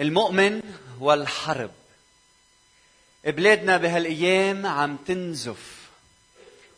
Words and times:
المؤمن 0.00 0.62
والحرب 1.00 1.70
بلادنا 3.24 3.76
بهالأيام 3.76 4.66
عم 4.66 4.96
تنزف. 4.96 5.82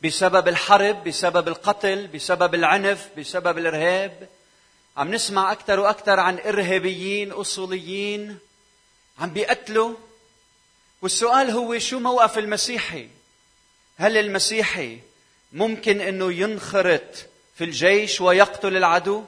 بسبب 0.04 0.48
الحرب 0.48 1.04
بسبب 1.04 1.48
القتل 1.48 2.06
بسبب 2.06 2.54
العنف 2.54 3.08
بسبب 3.18 3.58
الإرهاب 3.58 4.28
عم 4.96 5.14
نسمع 5.14 5.52
أكثر 5.52 5.80
وأكثر 5.80 6.20
عن 6.20 6.38
إرهابيين 6.38 7.32
أصوليين 7.32 8.38
عم 9.18 9.30
بيقتلوا. 9.30 9.94
والسؤال 11.02 11.50
هو 11.50 11.78
شو 11.78 11.98
موقف 11.98 12.38
المسيحي؟ 12.38 13.08
هل 13.96 14.16
المسيحي 14.16 14.98
ممكن 15.52 16.00
إنه 16.00 16.32
ينخرط 16.32 17.26
في 17.54 17.64
الجيش 17.64 18.20
ويقتل 18.20 18.76
العدو؟ 18.76 19.24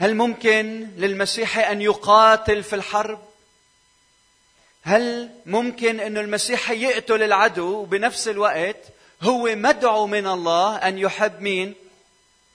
هل 0.00 0.16
ممكن 0.16 0.88
للمسيحي 0.96 1.60
أن 1.60 1.82
يقاتل 1.82 2.62
في 2.62 2.76
الحرب 2.76 3.20
هل 4.82 5.30
ممكن 5.46 6.00
أن 6.00 6.18
المسيحي 6.18 6.82
يقتل 6.82 7.22
العدو 7.22 7.76
وبنفس 7.76 8.28
الوقت 8.28 8.76
هو 9.22 9.54
مدعو 9.54 10.06
من 10.06 10.26
الله 10.26 10.76
أن 10.76 10.98
يحب 10.98 11.40
مين؟ 11.40 11.74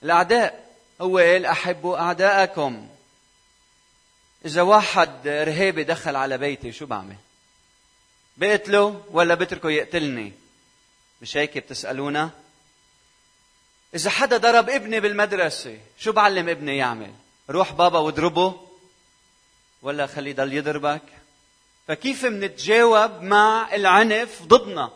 الأعداء 0.02 0.70
هو 1.00 1.18
قال 1.18 1.46
أحبوا 1.46 1.98
أعداءكم 1.98 2.88
إذا 4.44 4.62
واحد 4.62 5.26
إرهابي 5.26 5.84
دخل 5.84 6.16
على 6.16 6.38
بيتي 6.38 6.72
شو 6.72 6.86
بعمل؟ 6.86 7.16
بقتله 8.36 9.04
ولا 9.10 9.34
بتركه 9.34 9.70
يقتلني؟ 9.70 10.32
مش 11.22 11.36
هيك 11.36 11.58
بتسألونا؟ 11.58 12.30
إذا 13.94 14.10
حدا 14.10 14.36
ضرب 14.36 14.70
ابني 14.70 15.00
بالمدرسة 15.00 15.78
شو 15.98 16.12
بعلم 16.12 16.48
ابني 16.48 16.76
يعمل؟ 16.76 17.12
روح 17.50 17.72
بابا 17.72 17.98
واضربه 17.98 18.54
ولا 19.82 20.06
خليه 20.06 20.30
يضل 20.30 20.52
يضربك؟ 20.52 21.02
فكيف 21.88 22.24
منتجاوب 22.24 23.22
مع 23.22 23.74
العنف 23.74 24.42
ضدنا؟ 24.42 24.90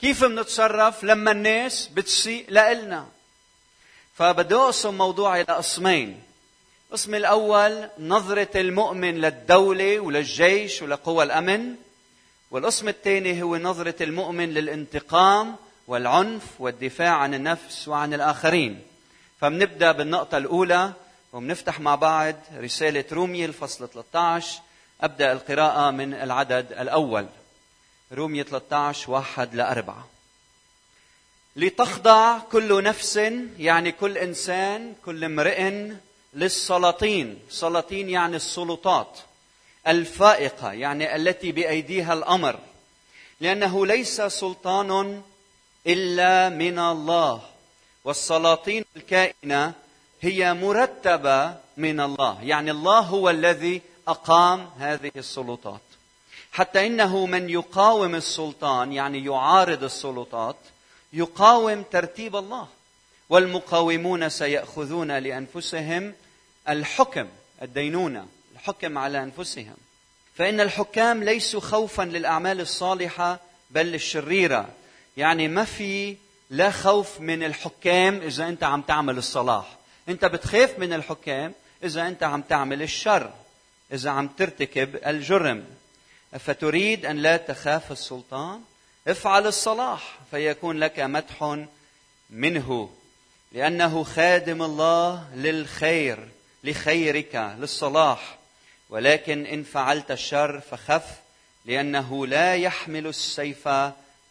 كيف 0.00 0.24
منتصرف 0.24 1.04
لما 1.04 1.30
الناس 1.30 1.88
بتسيء 1.88 2.44
لإلنا؟ 2.48 3.08
فبدي 4.14 4.54
أقسم 4.54 4.94
موضوعي 4.94 5.42
لقسمين 5.42 6.22
القسم 6.88 7.14
الأول 7.14 7.88
نظرة 7.98 8.60
المؤمن 8.60 9.20
للدولة 9.20 10.00
وللجيش 10.00 10.82
ولقوى 10.82 11.24
الأمن. 11.24 11.74
والقسم 12.50 12.88
الثاني 12.88 13.42
هو 13.42 13.56
نظرة 13.56 14.02
المؤمن 14.02 14.54
للانتقام 14.54 15.56
والعنف 15.86 16.42
والدفاع 16.58 17.16
عن 17.16 17.34
النفس 17.34 17.88
وعن 17.88 18.14
الآخرين. 18.14 18.82
فبنبدأ 19.40 19.92
بالنقطة 19.92 20.38
الأولى 20.38 20.92
وبنفتح 21.36 21.80
مع 21.80 21.94
بعض 21.94 22.34
رسالة 22.54 23.04
رومية 23.12 23.46
الفصل 23.46 23.88
13 23.88 24.60
أبدأ 25.00 25.32
القراءة 25.32 25.90
من 25.90 26.14
العدد 26.14 26.72
الأول. 26.72 27.26
رومية 28.12 28.42
13 28.42 29.10
واحد 29.10 29.54
لأربعة 29.54 30.08
لتخضع 31.56 32.38
كل 32.38 32.82
نفس 32.82 33.16
يعني 33.58 33.92
كل 33.92 34.18
إنسان 34.18 34.94
كل 35.04 35.24
امرئ 35.24 35.90
للسلاطين. 36.34 37.38
سلاطين 37.50 38.10
يعني 38.10 38.36
السلطات. 38.36 39.18
الفائقة 39.86 40.72
يعني 40.72 41.16
التي 41.16 41.52
بأيديها 41.52 42.12
الأمر. 42.12 42.58
لأنه 43.40 43.86
ليس 43.86 44.20
سلطان 44.20 45.22
إلا 45.86 46.48
من 46.48 46.78
الله. 46.78 47.42
والسلاطين 48.04 48.84
الكائنة 48.96 49.85
هي 50.26 50.54
مرتبة 50.54 51.54
من 51.76 52.00
الله. 52.00 52.42
يعني 52.42 52.70
الله 52.70 52.98
هو 52.98 53.30
الذي 53.30 53.82
أقام 54.08 54.70
هذه 54.78 55.10
السلطات. 55.16 55.80
حتى 56.52 56.86
إنه 56.86 57.26
من 57.26 57.50
يقاوم 57.50 58.14
السلطان 58.14 58.92
يعني 58.92 59.24
يعارض 59.24 59.84
السلطات 59.84 60.56
يقاوم 61.12 61.82
ترتيب 61.82 62.36
الله. 62.36 62.68
والمقاومون 63.28 64.28
سيأخذون 64.28 65.18
لأنفسهم 65.18 66.14
الحكم 66.68 67.28
الدينونة 67.62 68.26
الحكم 68.54 68.98
على 68.98 69.22
أنفسهم. 69.22 69.76
فإن 70.34 70.60
الحكام 70.60 71.24
ليسوا 71.24 71.60
خوفا 71.60 72.02
للأعمال 72.02 72.60
الصالحة 72.60 73.40
بل 73.70 73.94
الشريره 73.94 74.68
يعني 75.16 75.48
ما 75.48 75.64
في 75.64 76.16
لا 76.50 76.70
خوف 76.70 77.20
من 77.20 77.42
الحكام 77.42 78.20
إذا 78.20 78.48
أنت 78.48 78.62
عم 78.64 78.82
تعمل 78.82 79.18
الصلاح. 79.18 79.76
انت 80.08 80.24
بتخاف 80.24 80.78
من 80.78 80.92
الحكام 80.92 81.54
إذا 81.84 82.08
انت 82.08 82.22
عم 82.22 82.42
تعمل 82.42 82.82
الشر 82.82 83.32
إذا 83.92 84.10
عم 84.10 84.28
ترتكب 84.28 84.96
الجرم. 85.06 85.64
فتريد 86.38 87.06
أن 87.06 87.16
لا 87.16 87.36
تخاف 87.36 87.92
السلطان؟ 87.92 88.60
افعل 89.08 89.46
الصلاح 89.46 90.18
فيكون 90.30 90.78
لك 90.78 91.00
مدح 91.00 91.64
منه 92.30 92.90
لأنه 93.52 94.04
خادم 94.04 94.62
الله 94.62 95.28
للخير 95.34 96.28
لخيرك 96.64 97.54
للصلاح. 97.58 98.38
ولكن 98.90 99.46
إن 99.46 99.62
فعلت 99.62 100.10
الشر 100.10 100.60
فخف 100.60 101.06
لأنه 101.64 102.26
لا 102.26 102.54
يحمل 102.54 103.06
السيف 103.06 103.68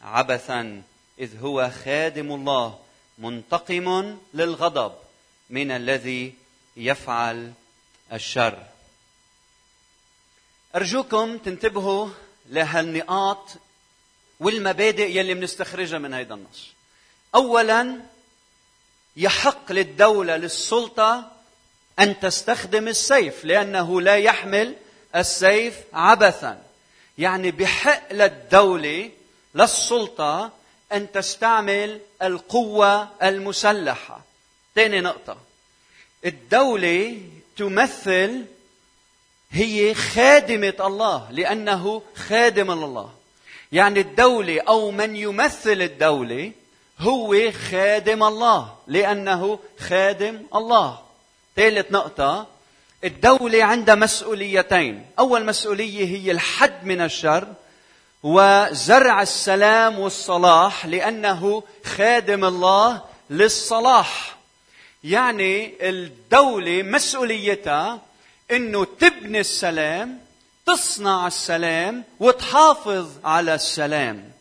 عبثا 0.02 0.81
إذ 1.19 1.40
هو 1.42 1.72
خادم 1.86 2.31
الله 2.31 2.80
منتقم 3.18 4.18
للغضب. 4.34 5.05
من 5.50 5.72
الذي 5.72 6.33
يفعل 6.78 7.53
الشر 8.13 8.63
أرجوكم 10.75 11.38
تنتبهوا 11.38 12.09
لهالنقاط 12.50 13.50
والمبادئ 14.39 15.17
يلي 15.17 15.33
بنستخرجها 15.33 16.00
من 16.00 16.13
هذا 16.13 16.33
النص. 16.33 16.67
أولا 17.35 18.00
يحق 19.16 19.72
للدولة 19.72 20.38
للسلطة 20.38 21.31
أن 22.00 22.19
تستخدم 22.19 22.88
السيف 22.88 23.45
لأنه 23.45 24.01
لا 24.01 24.16
يحمل 24.16 24.75
السيف 25.16 25.75
عبثا. 25.94 26.63
يعني 27.17 27.51
بحق 27.51 28.13
للدولة 28.13 29.12
للسلطة 29.56 30.51
أن 30.91 31.12
تستعمل 31.12 32.01
القوة 32.22 33.09
المسلحة. 33.23 34.22
ثاني 34.75 35.02
نقطة. 35.02 35.38
الدولة 36.25 37.22
تمثل 37.58 38.46
هي 39.52 39.94
خادمة 39.94 40.74
الله 40.80 41.28
لأنه 41.31 42.02
خادم 42.16 42.72
الله. 42.72 43.13
يعني 43.72 44.00
الدولة 44.00 44.62
أو 44.62 44.91
من 44.91 45.16
يمثل 45.16 45.81
الدولة 45.81 46.52
هو 47.00 47.52
خادم 47.72 48.24
الله 48.24 48.75
لأنه 48.88 49.59
خادم 49.80 50.41
الله. 50.56 51.00
ثالث 51.56 51.92
نقطة 51.92 52.47
الدولة 53.03 53.63
عندها 53.63 53.96
مسؤوليتين. 53.96 55.06
أول 55.19 55.46
مسؤولية 55.46 56.06
هي 56.06 56.31
الحد 56.31 56.86
من 56.86 57.02
الشر 57.02 57.53
وزرع 58.24 59.22
السلام 59.22 60.00
والصلاح 60.00 60.86
لأنه 60.86 61.63
خادم 61.86 62.46
الله 62.46 63.02
للصلاح. 63.30 64.34
يعني 65.06 65.74
الدولة 65.90 66.84
مسؤوليتها 66.84 68.02
إنه 68.52 68.86
تبني 68.86 69.40
السلام 69.40 70.20
تصنع 70.66 71.28
السلام 71.28 72.04
وتحافظ 72.20 73.10
على 73.24 73.56
السلام. 73.56 74.32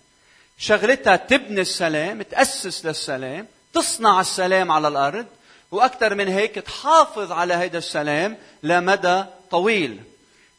شغلتها 0.59 1.17
تبني 1.17 1.61
السلام 1.61 2.23
تأسس 2.23 2.87
للسلام 2.87 3.47
تصنع 3.75 4.21
السلام 4.21 4.73
على 4.73 4.89
الأرض 4.89 5.27
وأكثر 5.71 6.15
من 6.15 6.29
هيك 6.29 6.55
تحافظ 6.55 7.33
على 7.33 7.55
هذا 7.55 7.79
السلام 7.79 8.37
لمدى 8.63 9.25
طويل. 9.51 10.01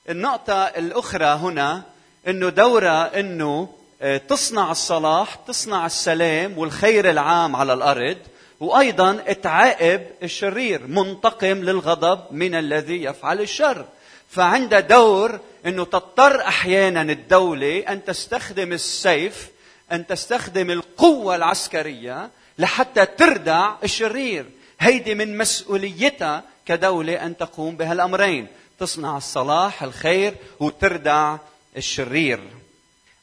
النقطة 0.10 0.64
الأخرى 0.64 1.26
هنا 1.26 1.84
أنه 2.28 2.50
دورها 2.50 3.20
أنه 3.20 3.70
آه، 4.02 4.18
تصنع 4.18 4.72
الصلاح 4.72 5.36
تصنع 5.36 5.86
السلام 5.86 6.58
والخير 6.58 7.10
العام 7.10 7.56
على 7.56 7.74
الأرض. 7.74 8.18
وأيضا 8.60 9.14
تعاقب 9.16 10.02
الشرير 10.24 10.88
منتقم 10.88 11.58
للغضب 11.58 12.20
من 12.32 12.56
الذي 12.56 13.04
يفعل 13.04 13.42
الشر. 13.42 13.86
فعند 14.30 14.76
دور 14.76 15.40
إنه 15.66 15.86
تضطر 15.86 16.42
أحيانا 16.42 17.02
الدولة 17.02 17.80
أن 17.80 18.06
تستخدم 18.06 18.74
السيف 18.74 19.50
أن 19.92 20.08
تستخدم 20.08 20.72
القوة 20.72 21.36
العسكرية 21.36 22.30
لحتى 22.60 23.06
تردع 23.06 23.76
الشرير. 23.84 24.46
هيدي 24.80 25.16
من 25.16 25.38
مسؤوليتها 25.38 26.44
كدولة 26.66 27.26
أن 27.26 27.38
تقوم 27.38 27.76
بهالأمرين 27.76 28.48
تصنع 28.80 29.18
الصلاح 29.18 29.84
الخير 29.84 30.36
وتردع 30.60 31.38
الشرير. 31.78 32.40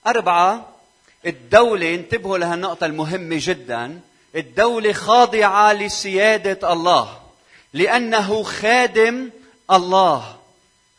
أربعة 0.07 0.69
الدولة 1.27 1.95
انتبهوا 1.95 2.39
لهالنقطة 2.39 2.87
المهمة 2.87 3.37
جدا. 3.41 4.01
الدولة 4.37 4.93
خاضعة 4.93 5.73
لسيادة 5.73 6.73
الله 6.73 7.19
لأنه 7.73 8.43
خادم 8.43 9.31
الله. 9.71 10.37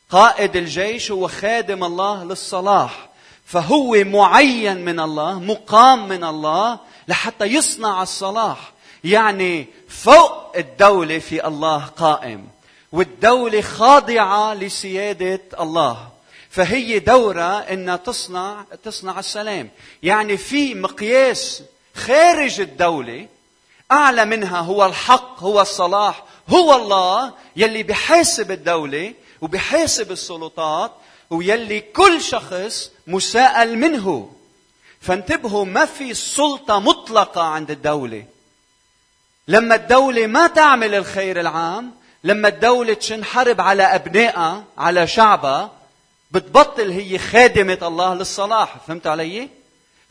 قائد 0.09 0.55
الجيش 0.55 1.11
هو 1.11 1.27
خادم 1.27 1.83
الله 1.83 2.23
للصلاح. 2.23 3.09
فهو 3.45 4.03
معين 4.03 4.85
من 4.85 4.99
الله 4.99 5.39
مقام 5.39 6.07
من 6.07 6.23
الله 6.23 6.79
لحتى 7.07 7.45
يصنع 7.45 8.03
الصلاح. 8.03 8.71
يعني 9.03 9.67
فوق 9.89 10.57
الدولة 10.57 11.19
في 11.19 11.47
الله 11.47 11.85
قائم 11.85 12.47
والدولة 12.91 13.61
خاضعة 13.61 14.53
لسيادة 14.53 15.41
الله. 15.59 16.07
فهي 16.49 16.99
دورة 16.99 17.59
إنها 17.59 17.95
تصنع 17.95 18.65
تصنع 18.83 19.19
السلام. 19.19 19.69
يعني 20.03 20.37
في 20.37 20.75
مقياس 20.75 21.63
خارج 21.95 22.61
الدولة 22.61 23.27
أعلى 23.91 24.25
منها 24.25 24.59
هو 24.59 24.85
الحق 24.85 25.39
هو 25.39 25.61
الصلاح 25.61 26.23
هو 26.49 26.75
الله 26.75 27.33
يلي 27.55 27.83
بحاسب 27.83 28.51
الدولة 28.51 29.13
وبحاسب 29.41 30.11
السلطات 30.11 30.91
ويلي 31.29 31.79
كل 31.79 32.21
شخص 32.21 32.91
مساءل 33.07 33.77
منه. 33.77 34.31
فانتبهوا 35.01 35.65
ما 35.65 35.85
في 35.85 36.13
سلطة 36.13 36.79
مطلقة 36.79 37.41
عند 37.41 37.71
الدولة. 37.71 38.25
لما 39.47 39.75
الدولة 39.75 40.27
ما 40.27 40.47
تعمل 40.47 40.95
الخير 40.95 41.39
العام 41.39 41.91
لما 42.23 42.47
الدولة 42.47 42.93
تنحرب 42.93 43.61
على 43.61 43.83
أبنائها 43.83 44.63
على 44.77 45.07
شعبها 45.07 45.71
بتبطل 46.31 46.91
هي 46.91 47.17
خادمة 47.17 47.77
الله 47.81 48.13
للصلاح. 48.13 48.77
فهمت 48.87 49.07
علي؟ 49.07 49.49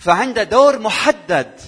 فعندها 0.04 0.44
دور 0.44 0.78
محدد 0.78 1.60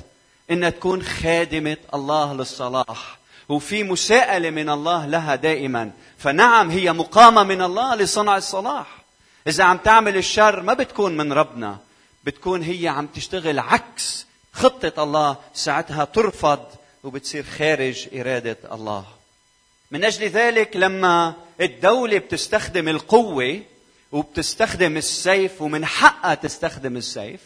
انها 0.51 0.71
تكون 0.71 1.03
خادمة 1.03 1.77
الله 1.95 2.35
للصلاح. 2.35 3.19
وفي 3.49 3.83
مساءلة 3.83 4.51
من 4.51 4.71
الله 4.71 5.07
لها 5.07 5.35
دائما. 5.35 5.91
فنعم 6.19 6.71
هي 6.71 6.93
مقامة 6.93 7.43
من 7.43 7.63
الله 7.63 7.95
لصنع 7.95 8.37
الصلاح. 8.37 8.87
إذا 9.47 9.65
عم 9.65 9.77
تعمل 9.77 10.17
الشر 10.17 10.63
ما 10.63 10.75
بتكون 10.75 11.17
من 11.17 11.33
ربنا. 11.33 11.79
بتكون 12.25 12.63
هي 12.63 12.89
عم 12.89 13.07
تشتغل 13.07 13.59
عكس 13.59 14.27
خطة 14.53 15.03
الله 15.03 15.37
ساعتها 15.55 16.05
ترفض 16.05 16.67
وبتصير 17.05 17.45
خارج 17.59 18.09
إرادة 18.15 18.57
الله. 18.73 19.05
من 19.91 20.05
أجل 20.05 20.29
ذلك 20.29 20.77
لما 20.77 21.35
الدولة 21.61 22.19
بتستخدم 22.19 22.89
القوة 22.89 23.61
وبتستخدم 24.13 24.97
السيف 24.97 25.63
ومن 25.63 25.87
حقها 25.87 26.35
تستخدم 26.35 26.97
السيف 26.97 27.41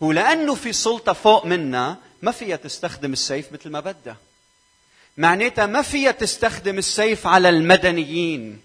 ولأنه 0.00 0.54
في 0.54 0.72
سلطة 0.72 1.12
فوق 1.12 1.46
منا 1.46 1.96
ما 2.22 2.30
فيها 2.30 2.56
تستخدم 2.56 3.12
السيف 3.12 3.52
مثل 3.52 3.70
ما 3.70 3.80
بدها. 3.80 4.16
معناتها 5.16 5.66
ما 5.66 5.82
فيها 5.82 6.10
تستخدم 6.10 6.78
السيف 6.78 7.26
على 7.26 7.48
المدنيين. 7.48 8.60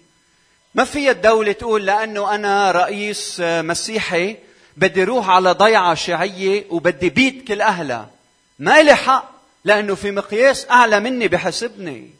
ما 0.74 0.84
فيها 0.84 1.10
الدولة 1.10 1.52
تقول 1.52 1.86
لأنه 1.86 2.34
أنا 2.34 2.70
رئيس 2.70 3.36
مسيحي 3.40 4.36
بدي 4.76 5.04
روح 5.04 5.28
على 5.28 5.52
ضيعة 5.52 5.94
شيعية 5.94 6.64
وبدي 6.70 7.10
بيت 7.10 7.48
كل 7.48 7.60
أهلها. 7.60 8.10
ما 8.58 8.82
لي 8.82 8.94
حق 8.94 9.30
لأنه 9.64 9.94
في 9.94 10.10
مقياس 10.10 10.66
أعلى 10.70 11.00
مني 11.00 11.28
بحسبني. 11.28 12.10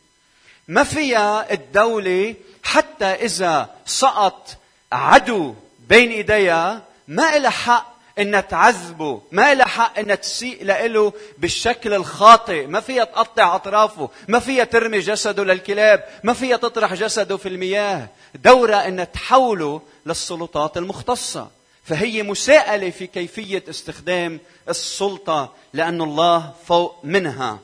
ما 0.69 0.85
فيها 0.85 1.53
الدولة 1.53 2.35
حتى 2.62 3.05
إذا 3.05 3.71
سقط 3.87 4.57
عدو 4.93 5.55
بين 5.89 6.11
إيديها 6.11 6.83
ما 7.09 7.39
لها 7.39 7.51
حق 7.51 8.00
انها 8.20 8.40
تعذبه 8.40 9.22
ما 9.32 9.55
لها 9.55 9.67
حق 9.67 9.99
انها 9.99 10.14
تسيء 10.14 10.64
له 10.64 11.12
بالشكل 11.38 11.94
الخاطئ. 11.94 12.67
ما 12.67 12.81
فيها 12.81 13.05
تقطع 13.05 13.55
أطرافه 13.55 14.11
ما 14.28 14.38
فيها 14.38 14.64
ترمي 14.64 14.99
جسده 14.99 15.44
للكلاب 15.44 16.05
ما 16.25 16.32
فيها 16.32 16.56
تطرح 16.56 16.94
جسده 16.94 17.37
في 17.37 17.49
المياه. 17.49 18.08
دورها 18.34 18.88
انها 18.88 19.05
تحوله 19.05 19.82
للسلطات 20.06 20.76
المختصة. 20.76 21.49
فهي 21.84 22.22
مساءلة 22.22 22.90
في 22.90 23.06
كيفية 23.06 23.64
استخدام 23.70 24.40
السلطة 24.69 25.52
لأن 25.73 26.02
الله 26.02 26.52
فوق 26.66 26.96
منها. 27.05 27.58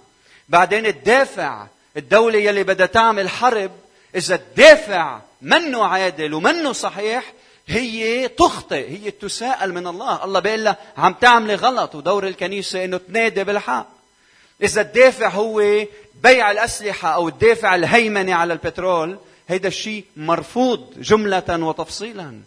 بعدين 0.48 0.86
الدافع 0.86 1.66
الدولة 1.96 2.38
يلي 2.38 2.62
بدها 2.62 2.86
تعمل 2.86 3.28
حرب 3.28 3.70
إذا 4.14 4.34
الدافع 4.34 5.20
منه 5.42 5.84
عادل 5.84 6.34
ومنه 6.34 6.72
صحيح 6.72 7.32
هي 7.68 8.28
تخطئ 8.28 8.90
هي 8.90 9.10
تساءل 9.10 9.72
من 9.72 9.86
الله. 9.86 10.24
الله 10.24 10.40
بيقول 10.40 10.64
لها 10.64 10.76
عم 10.96 11.12
تعملي 11.12 11.54
غلط 11.54 11.94
ودور 11.94 12.26
الكنيسة 12.26 12.84
إنه 12.84 12.96
تنادي 12.96 13.44
بالحق. 13.44 13.88
إذا 14.62 14.80
الدافع 14.80 15.28
هو 15.28 15.84
بيع 16.22 16.50
الأسلحة 16.50 17.08
أو 17.08 17.28
الدافع 17.28 17.74
الهيمنة 17.74 18.34
على 18.34 18.52
البترول 18.52 19.18
هيدا 19.48 19.68
الشيء 19.68 20.04
مرفوض 20.16 21.00
جملة 21.00 21.44
وتفصيلا. 21.48 22.40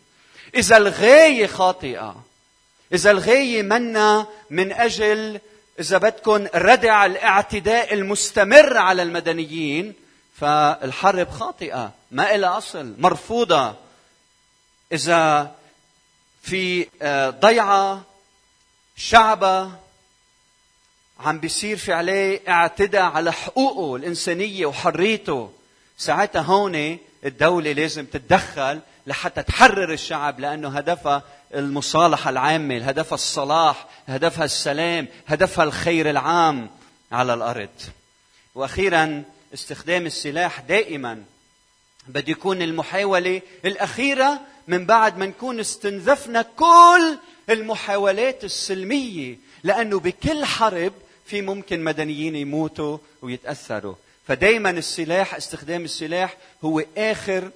إذا 0.56 0.78
الغاية 0.78 1.48
خاطئة 1.48 2.16
إذا 2.94 3.12
الغاية 3.12 3.62
منا 3.62 4.28
من 4.50 4.72
أجل 4.72 5.40
إذا 5.80 5.98
بدكم 5.98 6.48
ردع 6.56 7.06
الاعتداء 7.06 7.94
المستمر 7.94 8.78
على 8.78 9.04
المدنيين 9.04 9.94
فالحرب 10.36 11.30
خاطئة 11.30 11.92
ما 12.12 12.36
إلها 12.36 12.58
أصل 12.58 12.94
مرفوضة. 12.98 13.74
إذا 14.92 15.56
في 16.42 16.88
آه، 17.02 17.30
ضيعة 17.30 18.02
شعبة 18.96 19.72
عم 21.20 21.40
بيصير 21.40 21.78
في 21.78 21.94
عليه 21.94 22.42
اعتداء 22.50 23.02
على 23.02 23.32
حقوقه 23.34 23.96
الإنسانية 23.96 24.66
وحريته 24.66 25.52
ساعتها 25.98 26.42
هون 26.42 26.98
الدولة 27.26 27.72
لازم 27.72 28.06
تتدخل 28.06 28.80
لحتى 29.08 29.44
تحرر 29.44 29.94
الشعب 29.94 30.40
لأنه 30.40 30.70
هدفها 30.78 31.24
المصالحة 31.56 32.30
العامة 32.30 32.78
هدفها 32.78 33.16
الصلاح 33.16 33.88
هدفها 34.08 34.46
السلام 34.46 35.08
هدفها 35.28 35.64
الخير 35.64 36.10
العام 36.10 36.70
على 37.12 37.34
الأرض. 37.34 37.70
وأخيرا 38.56 39.24
استخدام 39.54 40.06
السلاح 40.06 40.60
دائما 40.60 41.24
بده 42.08 42.32
يكون 42.32 42.62
المحاولة 42.62 43.42
الأخيرة 43.66 44.40
من 44.70 44.86
بعد 44.86 45.18
ما 45.18 45.26
نكون 45.26 45.60
استنزفنا 45.60 46.42
كل 46.42 47.18
المحاولات 47.50 48.44
السلمية 48.44 49.38
لأنه 49.64 50.00
بكل 50.00 50.46
حرب 50.46 50.94
في 51.26 51.42
ممكن 51.42 51.84
مدنيين 51.84 52.36
يموتوا 52.36 52.98
ويتأثروا. 53.22 53.96
فدائما 54.28 54.70
السلاح 54.70 55.36
استخدام 55.36 55.84
السلاح 55.84 56.38
هو 56.64 56.84
آخر 56.98 57.52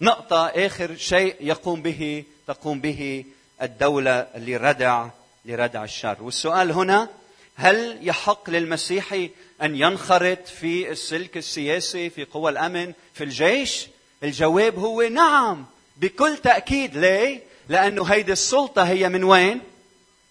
نقطة 0.00 0.46
آخر 0.46 0.96
شيء 0.96 1.36
يقوم 1.40 1.82
به 1.82 2.24
تقوم 2.46 2.80
به 2.80 3.24
الدولة 3.62 4.26
لردع 4.36 5.06
لردع 5.44 5.84
الشر. 5.84 6.16
والسؤال 6.20 6.70
هنا 6.70 7.08
هل 7.56 7.98
يحق 8.02 8.50
للمسيحي 8.50 9.30
أن 9.62 9.76
ينخرط 9.76 10.46
في 10.46 10.90
السلك 10.90 11.36
السياسي 11.36 12.10
في 12.10 12.24
قوى 12.24 12.50
الأمن 12.50 12.92
في 13.14 13.24
الجيش؟ 13.24 13.86
الجواب 14.22 14.78
هو 14.78 15.02
نعم. 15.02 15.66
بكل 16.00 16.36
تأكيد 16.36 16.96
ليه؟ 16.96 17.42
لأنه 17.68 18.04
هيدي 18.04 18.32
السلطة 18.32 18.82
هي 18.82 19.08
من 19.08 19.24
وين؟ 19.24 19.60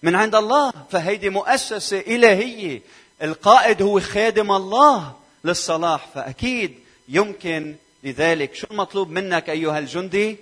من 0.03 0.15
عند 0.15 0.35
الله 0.35 0.73
فهيدي 0.91 1.29
مؤسسة 1.29 1.99
إلهية 1.99 2.81
القائد 3.21 3.81
هو 3.81 3.99
خادم 3.99 4.51
الله 4.51 5.15
للصلاح 5.43 6.07
فأكيد 6.15 6.79
يمكن 7.09 7.75
لذلك 8.03 8.55
شو 8.55 8.67
المطلوب 8.71 9.09
منك 9.09 9.49
أيها 9.49 9.79
الجندي؟ 9.79 10.37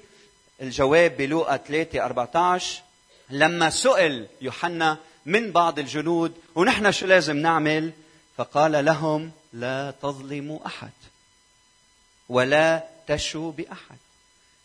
الجواب 0.61 1.17
بلوقا 1.17 1.57
3 1.57 2.05
14 2.05 2.81
لما 3.29 3.69
سئل 3.69 4.27
يوحنا 4.41 4.97
من 5.25 5.51
بعض 5.51 5.79
الجنود 5.79 6.33
ونحن 6.55 6.91
شو 6.91 7.05
لازم 7.05 7.37
نعمل؟ 7.37 7.91
فقال 8.37 8.85
لهم 8.85 9.31
لا 9.53 9.93
تظلموا 10.01 10.59
أحد 10.65 10.91
ولا 12.29 12.83
تشوا 13.07 13.51
بأحد 13.51 13.97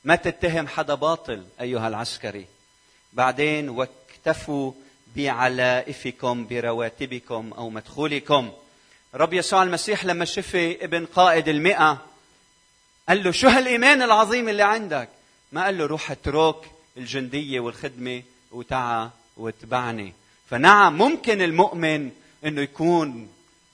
ما 0.05 0.17
تتهم 0.17 0.69
حدا 0.69 0.95
باطل 0.95 1.45
أيها 1.61 1.89
العسكري. 1.89 2.47
بعدين 3.13 3.69
واكتفوا 3.69 4.73
بعلائفكم 5.17 6.47
برواتبكم 6.47 7.53
أو 7.59 7.71
مدخولكم. 7.71 8.53
رب 9.15 9.33
يسوع 9.33 9.63
المسيح 9.63 10.05
لما 10.05 10.25
شفي 10.25 10.85
ابن 10.85 11.07
قائد 11.07 11.49
المئة 11.49 12.07
قال 13.09 13.25
له 13.25 13.31
شو 13.31 13.49
هالإيمان 13.49 14.03
العظيم 14.03 14.49
اللي 14.49 14.63
عندك؟ 14.63 15.09
ما 15.53 15.65
قال 15.65 15.79
له 15.79 15.87
روح 15.87 16.11
اترك 16.11 16.57
الجندية 16.97 17.61
والخدمة 17.61 18.23
وتعا 18.51 19.11
واتبعني. 19.37 20.13
فنعم 20.51 20.99
ممكن 20.99 21.43
المؤمن 21.43 22.11
إنه 22.45 22.61
يكون 22.61 23.29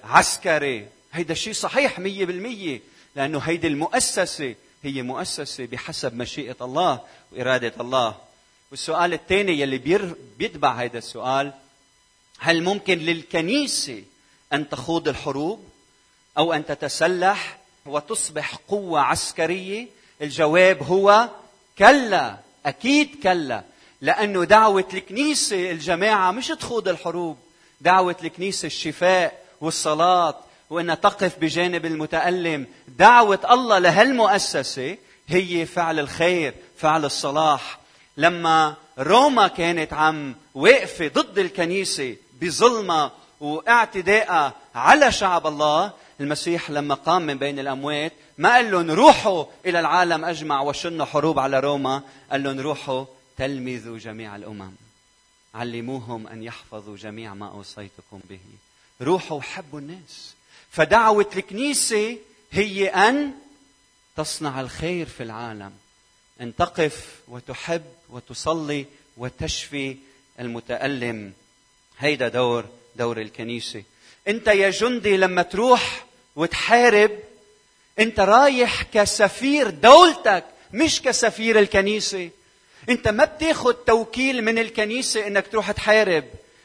عسكري. 0.05 0.87
هيدا 1.13 1.33
الشيء 1.33 1.53
صحيح 1.53 1.99
مية 1.99 2.25
بالمية 2.25 2.81
لأنه 3.17 3.39
هيدي 3.39 3.67
المؤسسة 3.67 4.55
هي 4.83 5.03
مؤسسة 5.03 5.67
بحسب 5.67 6.15
مشيئة 6.15 6.57
الله 6.61 7.01
وإرادة 7.33 7.73
الله. 7.81 8.15
والسؤال 8.71 9.13
الثاني 9.13 9.61
يلي 9.61 10.15
بيتبع 10.39 10.73
هذا 10.73 10.99
السؤال 10.99 11.53
هل 12.39 12.63
ممكن 12.63 12.99
للكنيسة 12.99 14.03
أن 14.53 14.69
تخوض 14.69 15.09
الحروب 15.09 15.65
أو 16.39 16.53
أن 16.53 16.67
تتسلح 16.67 17.59
وتصبح 17.87 18.55
قوة 18.69 19.01
عسكرية؟ 19.01 19.87
الجواب 20.23 20.83
هو 20.83 21.29
كلا 21.79 22.39
أكيد 22.67 23.23
كلا 23.23 23.63
لأنه 24.01 24.45
دعوة 24.45 24.89
الكنيسة 24.95 25.71
الجماعة 25.71 26.31
مش 26.31 26.47
تخوض 26.49 26.89
الحروب 26.89 27.37
دعوة 27.81 28.17
الكنيسة 28.25 28.67
الشفاء 28.67 29.45
والصلاة 29.61 30.41
وانها 30.71 30.95
تقف 30.95 31.39
بجانب 31.39 31.87
المتألم. 31.87 32.67
دعوة 32.89 33.41
الله 33.51 33.79
لهالمؤسسه 33.79 34.97
هي 35.29 35.67
فعل 35.67 35.99
الخير 35.99 36.55
فعل 36.77 37.05
الصلاح. 37.05 37.79
لما 38.17 38.75
روما 38.99 39.49
كانت 39.49 39.93
عم 39.93 40.35
واقفه 40.55 41.09
ضد 41.09 41.39
الكنيسة 41.39 42.17
بظلمها 42.41 43.13
واعتدائها 43.41 44.53
على 44.75 45.13
شعب 45.13 45.47
الله 45.47 45.93
المسيح 46.21 46.71
لما 46.71 46.95
قام 46.95 47.23
من 47.23 47.39
بين 47.39 47.59
الأموات 47.59 48.13
ما 48.39 48.55
قال 48.55 48.71
لهم 48.71 48.91
روحوا 48.91 49.45
إلى 49.67 49.81
العالم 49.81 50.25
أجمع 50.25 50.61
وشنوا 50.61 51.07
حروب 51.07 51.39
على 51.39 51.61
روما 51.61 52.03
قال 52.31 52.43
لهم 52.43 52.61
روحوا 52.61 53.05
تلمذوا 53.37 53.99
جميع 53.99 54.37
الأمم. 54.37 54.73
علموهم 55.55 56.27
أن 56.27 56.43
يحفظوا 56.43 56.97
جميع 56.97 57.35
ما 57.35 57.49
أوصيتكم 57.49 58.21
به. 58.31 58.41
روحوا 59.03 59.39
وحبوا 59.39 59.79
الناس. 59.79 60.35
فدعوة 60.71 61.31
الكنيسة 61.37 62.17
هي 62.53 62.89
أن 62.89 63.33
تصنع 64.17 64.61
الخير 64.61 65.07
في 65.07 65.23
العالم. 65.23 65.73
أن 66.41 66.57
تقف 66.57 67.07
وتحب 67.29 67.85
وتصلي 68.11 68.87
وتشفي 69.17 69.97
المتألم. 70.41 71.33
هيدا 71.99 72.29
دور 72.29 72.65
دور 72.97 73.21
الكنيسة. 73.21 73.83
أنت 74.29 74.47
يا 74.47 74.71
جندي 74.71 75.17
لما 75.17 75.43
تروح 75.43 76.07
وتحارب 76.37 77.11
أنت 77.99 78.21
رايح 78.21 78.83
كسفير 78.83 79.71
دولتك 79.71 80.45
مش 80.73 81.03
كسفير 81.03 81.59
الكنيسة. 81.59 82.31
أنت 82.89 83.09
ما 83.09 83.25
بتاخذ 83.25 83.73
توكيل 83.73 84.45
من 84.45 84.59
الكنيسة 84.59 85.27
إنك 85.27 85.47
تروح 85.47 85.71
تحارب. 85.71 86.25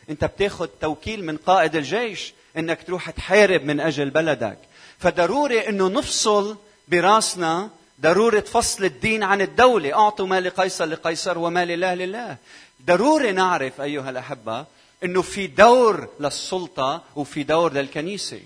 أنت 0.10 0.26
بتاخذ 0.26 0.68
توكيل 0.82 1.26
من 1.26 1.38
قائد 1.38 1.76
الجيش. 1.76 2.34
إنك 2.58 2.84
تروح 2.84 3.10
تحارب 3.10 3.66
من 3.66 3.80
أجل 3.80 4.10
بلدك. 4.10 4.58
فضروري 5.00 5.70
إنه 5.70 5.88
نفصل 5.88 6.58
براسنا 6.88 7.70
ضرورة 8.02 8.40
فصل 8.40 8.86
الدين 8.86 9.24
عن 9.24 9.42
الدولة. 9.42 9.94
أعطوا 9.94 10.28
ما 10.28 10.40
لقيصر 10.40 10.86
لقيصر 10.86 11.38
وما 11.38 11.66
لله 11.66 11.94
لله. 11.94 12.38
ضروري 12.86 13.32
نعرف 13.32 13.82
أيها 13.82 14.10
الأحبة 14.10 14.66
أنه 15.04 15.22
في 15.22 15.48
دور 15.48 16.10
للسلطة 16.20 17.02
وفي 17.16 17.44
دور 17.44 17.74
للكنيسة. 17.74 18.40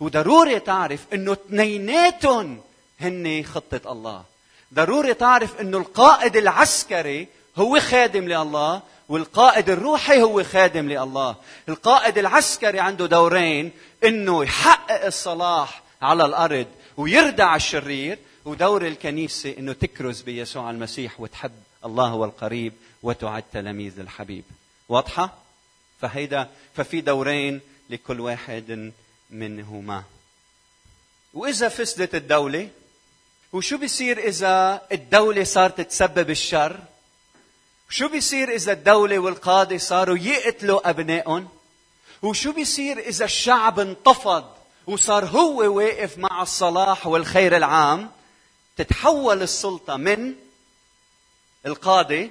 وضروري 0.00 0.60
تعرف 0.60 1.00
أنه 1.12 1.32
اثنيناتهم 1.32 2.60
هن 3.00 3.44
خطة 3.54 3.92
الله. 3.92 4.22
ضروري 4.74 5.14
تعرف 5.14 5.60
أنه 5.60 5.78
القائد 5.78 6.36
العسكري 6.36 7.28
هو 7.56 7.80
خادم 7.80 8.28
لله 8.28 8.82
والقائد 9.08 9.70
الروحي 9.70 10.22
هو 10.22 10.44
خادم 10.44 10.88
لله. 10.88 11.36
القائد 11.68 12.18
العسكري 12.18 12.80
عنده 12.80 13.06
دورين 13.06 13.72
إنه 14.04 14.44
يحقق 14.44 15.04
الصلاح 15.04 15.82
على 16.02 16.24
الأرض 16.24 16.66
ويردع 16.96 17.56
الشرير 17.56 18.18
ودور 18.44 18.86
الكنيسة 18.86 19.54
أنه 19.58 19.72
تكرز 19.72 20.20
بيسوع 20.22 20.70
المسيح 20.70 21.20
وتحب 21.20 21.52
الله 21.84 22.06
هو 22.06 22.24
القريب 22.24 22.72
وتعد 23.02 23.44
تلاميذ 23.52 24.00
الحبيب. 24.00 24.44
واضحة؟ 24.88 25.38
فهيدا 26.00 26.48
ففي 26.76 27.00
دورين 27.00 27.60
لكل 27.90 28.20
واحد 28.20 28.92
منهما. 29.30 30.02
وإذا 31.34 31.68
فسدت 31.68 32.14
الدولة 32.14 32.68
وشو 33.52 33.78
بيصير 33.78 34.18
إذا 34.18 34.82
الدولة 34.92 35.44
صارت 35.44 35.80
تسبب 35.80 36.30
الشر؟ 36.30 36.80
شو 37.90 38.08
بيصير 38.08 38.54
إذا 38.54 38.72
الدولة 38.72 39.18
والقادة 39.18 39.78
صاروا 39.78 40.18
يقتلوا 40.18 40.90
أبنائهم؟ 40.90 41.48
وشو 42.22 42.52
بيصير 42.52 42.98
إذا 42.98 43.24
الشعب 43.24 43.80
انتفض 43.80 44.44
وصار 44.86 45.24
هو 45.24 45.76
واقف 45.76 46.18
مع 46.18 46.42
الصلاح 46.42 47.06
والخير 47.06 47.56
العام؟ 47.56 48.10
تتحول 48.76 49.42
السلطة 49.42 49.96
من 49.96 50.34
القادة 51.66 52.30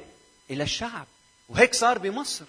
إلى 0.49 0.63
الشعب. 0.63 1.07
وهيك 1.49 1.73
صار 1.73 1.97
بمصر. 1.97 2.45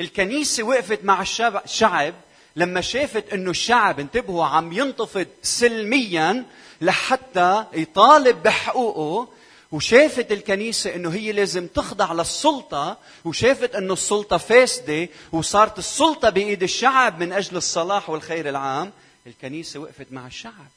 الكنيسة 0.00 0.62
وقفت 0.62 1.04
مع 1.04 1.22
الشعب 1.64 2.14
لما 2.56 2.80
شافت 2.80 3.32
إنه 3.32 3.50
الشعب 3.50 4.00
انتبهوا 4.00 4.44
عم 4.44 4.72
ينتفض 4.72 5.26
سلميا 5.42 6.44
لحتى 6.80 7.64
يطالب 7.72 8.42
بحقوقه 8.42 9.28
وشافت 9.72 10.32
الكنيسة 10.32 10.94
إنه 10.94 11.10
هي 11.10 11.32
لازم 11.32 11.66
تخضع 11.66 12.12
للسلطة 12.12 12.98
وشافت 13.24 13.74
إنه 13.74 13.92
السلطة 13.92 14.36
فاسدة 14.36 15.08
وصارت 15.32 15.78
السلطة 15.78 16.30
بإيد 16.30 16.62
الشعب 16.62 17.20
من 17.20 17.32
أجل 17.32 17.56
الصلاح 17.56 18.10
والخير 18.10 18.48
العام. 18.48 18.92
الكنيسة 19.26 19.80
وقفت 19.80 20.06
مع 20.10 20.26
الشعب 20.26 20.68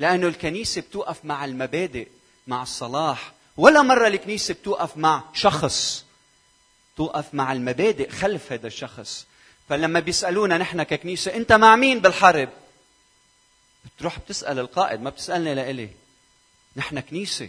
لأنه 0.00 0.28
الكنيسة 0.28 0.80
بتوقف 0.80 1.24
مع 1.24 1.44
المبادئ 1.44 2.08
مع 2.46 2.62
الصلاح 2.62 3.32
ولا 3.56 3.82
مرة 3.82 4.06
الكنيسة 4.06 4.54
بتوقف 4.54 4.96
مع 4.96 5.22
شخص 5.34 6.04
توقف 6.96 7.34
مع 7.34 7.52
المبادئ 7.52 8.10
خلف 8.10 8.52
هذا 8.52 8.66
الشخص. 8.66 9.26
فلما 9.68 10.00
بيسألونا 10.00 10.58
نحن 10.58 10.82
ككنيسة 10.82 11.36
أنت 11.36 11.52
مع 11.52 11.76
مين 11.76 11.98
بالحرب؟ 11.98 12.48
بتروح 13.84 14.18
بتسأل 14.18 14.58
القائد 14.58 15.00
ما 15.00 15.10
بتسألني 15.10 15.54
لإلي. 15.54 15.90
نحن 16.76 17.00
كنيسة. 17.00 17.48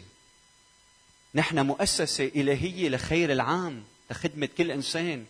نحن 1.36 1.60
مؤسسة 1.60 2.32
إلهية 2.36 2.90
لخير 2.90 3.32
العام 3.32 3.84
لخدمة 4.12 4.50
كل 4.58 4.72
إنسان. 4.72 5.26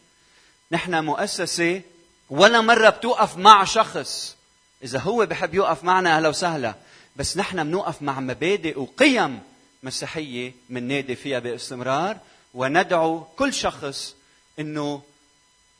نحن 0.71 1.05
مؤسسة 1.05 1.81
ولا 2.29 2.61
مرة 2.61 2.89
بتوقف 2.89 3.37
مع 3.37 3.63
شخص. 3.63 4.35
إذا 4.83 4.99
هو 4.99 5.25
بحب 5.25 5.53
يوقف 5.53 5.83
معنا 5.83 6.17
أهلا 6.17 6.29
وسهلا. 6.29 6.75
بس 7.15 7.37
نحن 7.37 7.63
بنوقف 7.63 8.01
مع 8.01 8.19
مبادئ 8.19 8.79
وقيم 8.79 9.39
مسيحية 9.83 10.53
من 10.69 10.87
نادي 10.87 11.15
فيها 11.15 11.39
باستمرار 11.39 12.17
وندعو 12.53 13.23
كل 13.23 13.53
شخص 13.53 14.15
إنه 14.59 15.01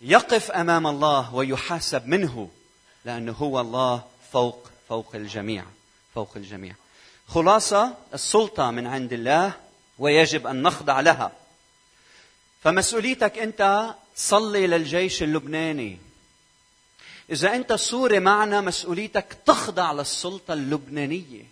يقف 0.01 0.51
أمام 0.51 0.87
الله 0.87 1.35
ويحاسب 1.35 2.07
منه 2.07 2.49
لأنه 3.05 3.31
هو 3.31 3.59
الله 3.59 4.03
فوق 4.31 4.69
فوق 4.89 5.15
الجميع 5.15 5.65
فوق 6.15 6.31
الجميع. 6.35 6.73
خلاصة 7.27 7.93
السلطة 8.13 8.71
من 8.71 8.87
عند 8.87 9.13
الله 9.13 9.53
ويجب 10.01 10.47
أن 10.47 10.61
نخضع 10.61 10.99
لها. 10.99 11.31
فمسؤوليتك 12.63 13.37
أنت 13.37 13.93
تصلي 14.15 14.67
للجيش 14.67 15.23
اللبناني. 15.23 15.97
إذا 17.31 17.55
أنت 17.55 17.73
سوري 17.73 18.19
معنا 18.19 18.61
مسؤوليتك 18.61 19.25
تخضع 19.45 19.91
للسلطة 19.91 20.53
اللبنانية. 20.53 21.43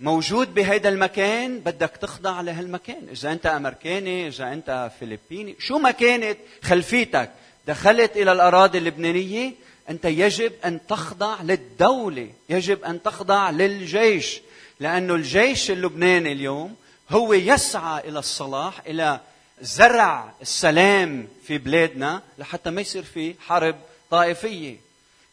موجود 0.00 0.54
بهذا 0.54 0.88
المكان 0.88 1.58
بدك 1.58 1.90
تخضع 2.00 2.40
لهالمكان. 2.40 3.08
إذا 3.12 3.32
أنت 3.32 3.46
أمريكاني 3.46 4.28
إذا 4.28 4.52
أنت 4.52 4.90
فلبيني 5.00 5.56
شو 5.58 5.78
ما 5.78 5.90
كانت 5.90 6.38
خلفيتك. 6.62 7.30
دخلت 7.66 8.16
إلى 8.16 8.32
الأراضي 8.32 8.78
اللبنانية 8.78 9.52
أنت 9.90 10.04
يجب 10.04 10.52
أن 10.64 10.86
تخضع 10.86 11.42
للدولة 11.42 12.30
يجب 12.48 12.84
أن 12.84 13.02
تخضع 13.02 13.50
للجيش. 13.50 14.40
لأنه 14.80 15.14
الجيش 15.14 15.70
اللبناني 15.70 16.32
اليوم 16.32 16.76
هو 17.12 17.32
يسعى 17.32 18.08
إلى 18.08 18.18
الصلاح 18.18 18.80
إلى 18.86 19.20
زرع 19.60 20.34
السلام 20.42 21.28
في 21.46 21.58
بلادنا 21.58 22.22
لحتى 22.38 22.70
ما 22.70 22.80
يصير 22.80 23.02
في 23.02 23.34
حرب 23.40 23.76
طائفية. 24.10 24.76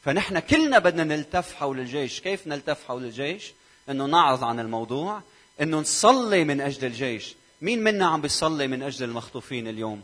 فنحن 0.04 0.40
كلنا 0.40 0.80
بدنا 0.80 1.04
نلتف 1.04 1.56
حول 1.56 1.80
الجيش. 1.80 2.22
كيف 2.22 2.48
نلتف 2.48 2.88
حول 2.88 3.04
الجيش؟ 3.04 3.54
إنه 3.90 4.06
نعظ 4.06 4.44
عن 4.44 4.60
الموضوع 4.60 5.22
إنه 5.62 5.80
نصلي 5.80 6.44
من 6.44 6.62
أجل 6.62 6.86
الجيش. 6.88 7.36
مين 7.62 7.84
منا 7.84 8.08
عم 8.08 8.22
بيصلي 8.22 8.68
من 8.68 8.84
أجل 8.84 9.06
المخطوفين 9.06 9.68
اليوم؟ 9.68 10.04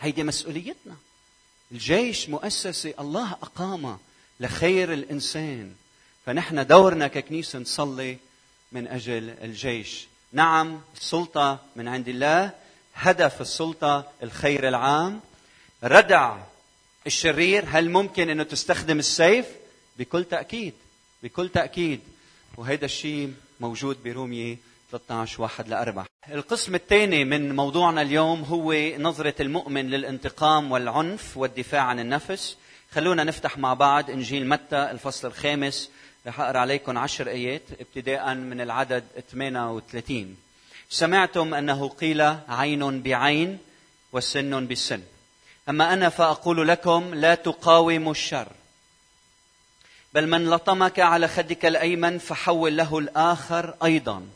هيدي 0.00 0.24
مسؤوليتنا. 0.24 0.96
الجيش 1.72 2.28
مؤسسة 2.28 2.94
الله 3.00 3.32
اقامها 3.32 3.98
لخير 4.40 4.92
الإنسان. 4.92 5.74
فنحن 6.26 6.66
دورنا 6.66 7.08
ككنيسة 7.08 7.58
نصلي 7.58 8.18
من 8.72 8.86
أجل 8.86 9.34
الجيش. 9.42 10.06
نعم 10.32 10.80
السلطة 10.96 11.58
من 11.76 11.88
عند 11.88 12.08
الله 12.08 12.50
هدف 12.94 13.40
السلطة 13.40 14.12
الخير 14.22 14.68
العام. 14.68 15.20
ردع 15.84 16.36
الشرير 17.06 17.64
هل 17.68 17.90
ممكن 17.90 18.30
إنه 18.30 18.42
تستخدم 18.42 18.98
السيف؟ 18.98 19.46
بكل 19.98 20.24
تأكيد 20.24 20.74
بكل 21.22 21.48
تأكيد. 21.48 22.00
وهذا 22.56 22.84
الشيء 22.84 23.34
موجود 23.60 24.02
برومية 24.02 24.56
13 24.90 25.42
واحد 25.42 25.68
لأربعة. 25.68 26.06
القسم 26.28 26.74
الثاني 26.74 27.24
من 27.24 27.56
موضوعنا 27.56 28.02
اليوم 28.02 28.42
هو 28.42 28.72
نظرة 28.98 29.34
المؤمن 29.40 29.90
للانتقام 29.90 30.72
والعنف 30.72 31.36
والدفاع 31.36 31.82
عن 31.82 32.00
النفس. 32.00 32.56
خلونا 32.92 33.24
نفتح 33.24 33.58
مع 33.58 33.74
بعض 33.74 34.10
إنجيل 34.10 34.48
متى 34.48 34.90
الفصل 34.90 35.28
الخامس. 35.28 35.90
رح 36.26 36.40
أقرأ 36.40 36.58
عليكم 36.58 36.98
عشر 36.98 37.28
آيات 37.28 37.62
ابتداء 37.80 38.34
من 38.34 38.60
العدد 38.60 39.04
38 39.32 40.36
سمعتم 40.90 41.54
أنه 41.54 41.88
قيل 41.88 42.20
عين 42.48 43.02
بعين 43.02 43.58
وسن 44.12 44.66
بسن 44.66 45.02
أما 45.68 45.92
أنا 45.92 46.08
فأقول 46.08 46.68
لكم 46.68 47.14
لا 47.14 47.34
تقاوموا 47.34 48.12
الشر. 48.12 48.48
بل 50.14 50.26
من 50.26 50.50
لطمك 50.50 51.00
على 51.00 51.28
خدك 51.28 51.66
الأيمن 51.66 52.18
فحول 52.18 52.76
له 52.76 52.98
الآخر 52.98 53.74
أيضا. 53.84 54.26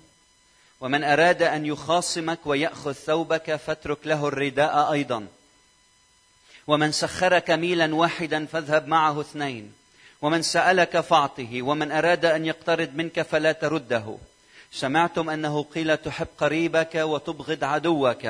ومن 0.81 1.05
أراد 1.05 1.43
أن 1.43 1.67
يخاصمك 1.67 2.39
ويأخذ 2.45 2.93
ثوبك 2.93 3.57
فاترك 3.57 4.07
له 4.07 4.29
الرداء 4.29 4.93
أيضا. 4.93 5.27
ومن 6.67 6.93
سخرك 6.93 7.51
ميلا 7.51 7.95
واحدا 7.95 8.47
فاذهب 8.47 8.89
معه 8.89 9.21
اثنين. 9.21 9.80
ومن 10.23 10.43
سألك 10.43 11.01
فاعطه 11.01 11.63
ومن 11.63 11.93
أراد 11.93 12.25
أن 12.25 12.47
يقترض 12.47 12.95
منك 12.95 13.23
فلا 13.23 13.53
ترده. 13.53 14.17
سمعتم 14.73 15.31
أنه 15.31 15.63
قيل 15.63 15.97
تحب 15.97 16.27
قريبك 16.39 16.95
وتبغض 16.95 17.65
عدوك. 17.65 18.27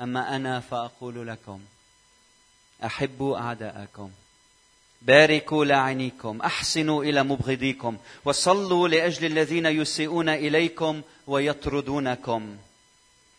أما 0.00 0.36
أنا 0.36 0.60
فأقول 0.60 1.28
لكم 1.28 1.60
أحبوا 2.84 3.38
أعداءكم. 3.38 4.10
باركوا 5.02 5.64
لاعنيكم 5.64 6.40
أحسنوا 6.40 7.04
إلى 7.04 7.22
مبغضيكم 7.22 7.98
وصلوا 8.24 8.88
لأجل 8.88 9.26
الذين 9.26 9.66
يسيئون 9.66 10.28
إليكم 10.28 11.02
ويطردونكم. 11.26 12.56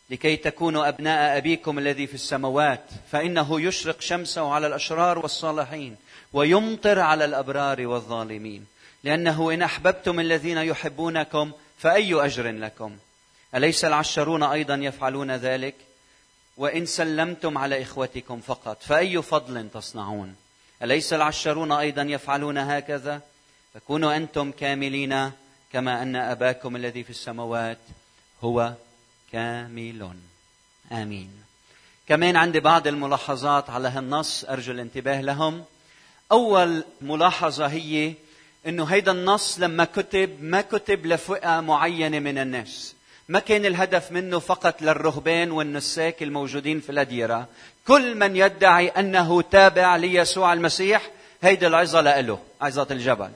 لكي 0.10 0.36
تكونوا 0.36 0.88
أبناء 0.88 1.38
أبيكم 1.38 1.80
الذي 1.80 2.08
في 2.08 2.14
السماوات 2.14 2.84
فإنه 3.12 3.62
يشرق 3.62 4.02
شمسه 4.02 4.52
على 4.52 4.68
الأشرار 4.68 5.20
والصالحين. 5.20 5.96
ويمطر 6.34 7.00
على 7.00 7.26
الأبرار 7.26 7.88
والظالمين. 7.88 8.66
لأنه 9.04 9.54
إن 9.54 9.62
أحببتم 9.62 10.20
الذين 10.20 10.58
يحبونكم 10.58 11.52
فأي 11.78 12.26
أجر 12.26 12.52
لكم؟ 12.52 12.98
أليس 13.56 13.86
العشرون 13.86 14.44
أيضا 14.44 14.76
يفعلون 14.76 15.32
ذلك؟ 15.32 15.76
وإن 16.58 16.86
سلمتم 16.86 17.58
على 17.58 17.82
إخوتكم 17.82 18.42
فقط 18.42 18.84
فأي 18.84 19.22
فضل 19.22 19.70
تصنعون؟ 19.74 20.36
أليس 20.84 21.14
العشرون 21.14 21.72
أيضا 21.72 22.02
يفعلون 22.02 22.58
هكذا؟ 22.58 23.22
فكونوا 23.74 24.16
أنتم 24.16 24.52
كاملين 24.52 25.32
كما 25.74 26.02
أن 26.02 26.16
أباكم 26.16 26.76
الذي 26.76 27.04
في 27.04 27.10
السماوات 27.10 27.78
هو 28.44 28.74
كامل. 29.32 30.12
آمين. 30.92 31.44
كمان 32.08 32.36
عندي 32.36 32.60
بعض 32.60 32.88
الملاحظات 32.88 33.70
على 33.70 33.88
هالنص 33.88 34.44
أرجو 34.44 34.72
الانتباه 34.72 35.22
لهم. 35.22 35.66
أول 36.32 36.84
ملاحظة 37.02 37.68
هي 37.68 38.14
إنه 38.68 38.84
هيدا 38.84 39.12
النص 39.12 39.60
لما 39.60 39.86
كتب 39.86 40.44
ما 40.44 40.62
كتب 40.62 41.06
لفئة 41.06 41.60
معينة 41.60 42.20
من 42.20 42.38
الناس. 42.38 42.96
ما 43.30 43.40
كان 43.40 43.66
الهدف 43.66 44.12
منه 44.12 44.40
فقط 44.40 44.82
للرهبان 44.82 45.52
والنساك 45.52 46.24
الموجودين 46.24 46.80
في 46.80 46.90
الأديرة. 46.90 47.48
كل 47.88 48.16
من 48.16 48.36
يدعي 48.36 48.88
أنه 48.88 49.42
تابع 49.42 49.96
ليسوع 49.96 50.54
المسيح 50.54 51.10
هيدي 51.42 51.68
العظة 51.68 52.02
لإله 52.02 52.40
عظة 52.62 52.88
الجبل. 52.92 53.30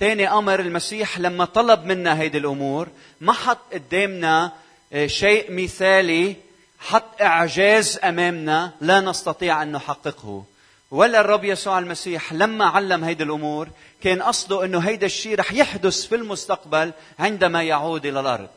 ثاني 0.00 0.28
أمر 0.28 0.60
المسيح 0.60 1.18
لما 1.18 1.44
طلب 1.44 1.84
منا 1.84 2.20
هيدي 2.20 2.38
الأمور 2.38 2.88
ما 3.20 3.32
حط 3.32 3.58
قدامنا 3.72 4.52
آه، 4.92 5.06
شيء 5.06 5.52
مثالي 5.52 6.36
حط 6.78 7.22
إعجاز 7.22 7.98
أمامنا 8.04 8.72
لا 8.80 9.00
نستطيع 9.00 9.62
أن 9.62 9.72
نحققه. 9.72 10.44
ولا 10.90 11.20
الرب 11.20 11.44
يسوع 11.44 11.78
المسيح 11.78 12.32
لما 12.32 12.64
علم 12.64 13.04
هيدي 13.04 13.22
الأمور 13.22 13.68
كان 14.02 14.22
قصده 14.22 14.64
أنه 14.64 14.78
هيدا 14.78 15.06
الشيء 15.06 15.38
رح 15.38 15.52
يحدث 15.52 16.06
في 16.06 16.14
المستقبل 16.14 16.92
عندما 17.18 17.62
يعود 17.62 18.06
إلى 18.06 18.20
الأرض. 18.20 18.48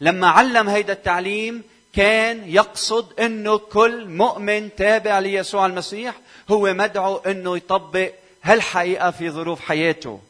لما 0.00 0.26
علم 0.26 0.68
هيدا 0.68 0.92
التعليم 0.92 1.62
كان 1.92 2.48
يقصد 2.48 3.20
إنه 3.20 3.58
كل 3.58 4.08
مؤمن 4.08 4.74
تابع 4.74 5.18
ليسوع 5.18 5.66
المسيح 5.66 6.14
هو 6.50 6.74
مدعو 6.74 7.16
إنه 7.16 7.56
يطبق 7.56 8.10
هالحقيقة 8.42 9.10
في 9.10 9.30
ظروف 9.30 9.60
حياته. 9.60 10.20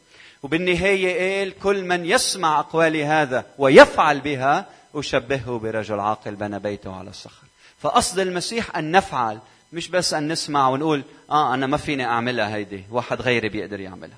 وبالنهاية 0.42 1.38
قال 1.38 1.58
كل 1.58 1.84
من 1.84 2.06
يسمع 2.06 2.60
أقوالي 2.60 3.04
هذا 3.04 3.46
ويفعل 3.58 4.20
بها 4.20 4.66
أشبهه 4.94 5.58
برجل 5.58 6.00
عاقل 6.00 6.34
بنى 6.34 6.58
بيته 6.58 6.96
على 6.96 7.10
الصخر. 7.10 7.46
فقصد 7.80 8.18
المسيح 8.18 8.76
أن 8.76 8.90
نفعل 8.90 9.38
مش 9.72 9.88
بس 9.88 10.14
أن 10.14 10.32
نسمع 10.32 10.68
ونقول 10.68 11.02
آه 11.30 11.54
أنا 11.54 11.66
ما 11.66 11.76
فيني 11.76 12.04
أعملها 12.04 12.54
هيدي 12.54 12.84
واحد 12.90 13.20
غيري 13.20 13.48
بيقدر 13.48 13.80
يعملها. 13.80 14.16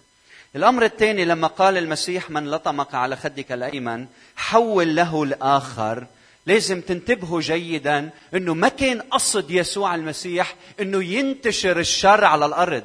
الأمر 0.57 0.85
الثاني 0.85 1.25
لما 1.25 1.47
قال 1.47 1.79
المسيح 1.79 2.31
من 2.31 2.51
لطمك 2.51 2.95
على 2.95 3.17
خدك 3.17 3.53
الأيمن 3.53 4.07
حول 4.37 4.97
له 4.97 5.23
الآخر. 5.23 6.07
لازم 6.47 6.81
تنتبهوا 6.81 7.41
جيدا 7.41 8.11
إنه 8.35 8.55
ما 8.55 8.69
كان 8.69 9.01
قصد 9.01 9.51
يسوع 9.51 9.95
المسيح 9.95 10.55
إنه 10.81 11.05
ينتشر 11.05 11.79
الشر 11.79 12.25
على 12.25 12.47
الأرض. 12.47 12.85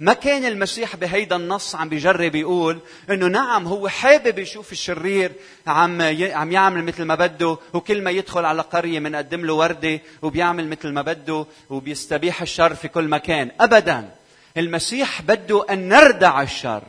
ما 0.00 0.12
كان 0.12 0.44
المسيح 0.44 0.96
بهيدا 0.96 1.36
النص 1.36 1.74
عم 1.74 1.88
بيجرب 1.88 2.34
يقول 2.34 2.78
إنه 3.10 3.26
نعم 3.26 3.66
هو 3.66 3.88
حابب 3.88 4.38
يشوف 4.38 4.72
الشرير 4.72 5.32
عم 5.66 6.02
عم 6.32 6.52
يعمل 6.52 6.84
مثل 6.84 7.02
ما 7.02 7.14
بده 7.14 7.58
وكل 7.74 8.02
ما 8.02 8.10
يدخل 8.10 8.44
على 8.44 8.62
قرية 8.62 8.98
بنقدم 8.98 9.46
له 9.46 9.52
وردة 9.52 10.00
وبيعمل 10.22 10.68
مثل 10.68 10.88
ما 10.88 11.02
بده 11.02 11.46
وبيستبيح 11.70 12.42
الشر 12.42 12.74
في 12.74 12.88
كل 12.88 13.08
مكان. 13.08 13.50
ابدا 13.60 14.10
المسيح 14.56 15.22
بده 15.22 15.64
أن 15.70 15.88
نردع 15.88 16.42
الشر. 16.42 16.82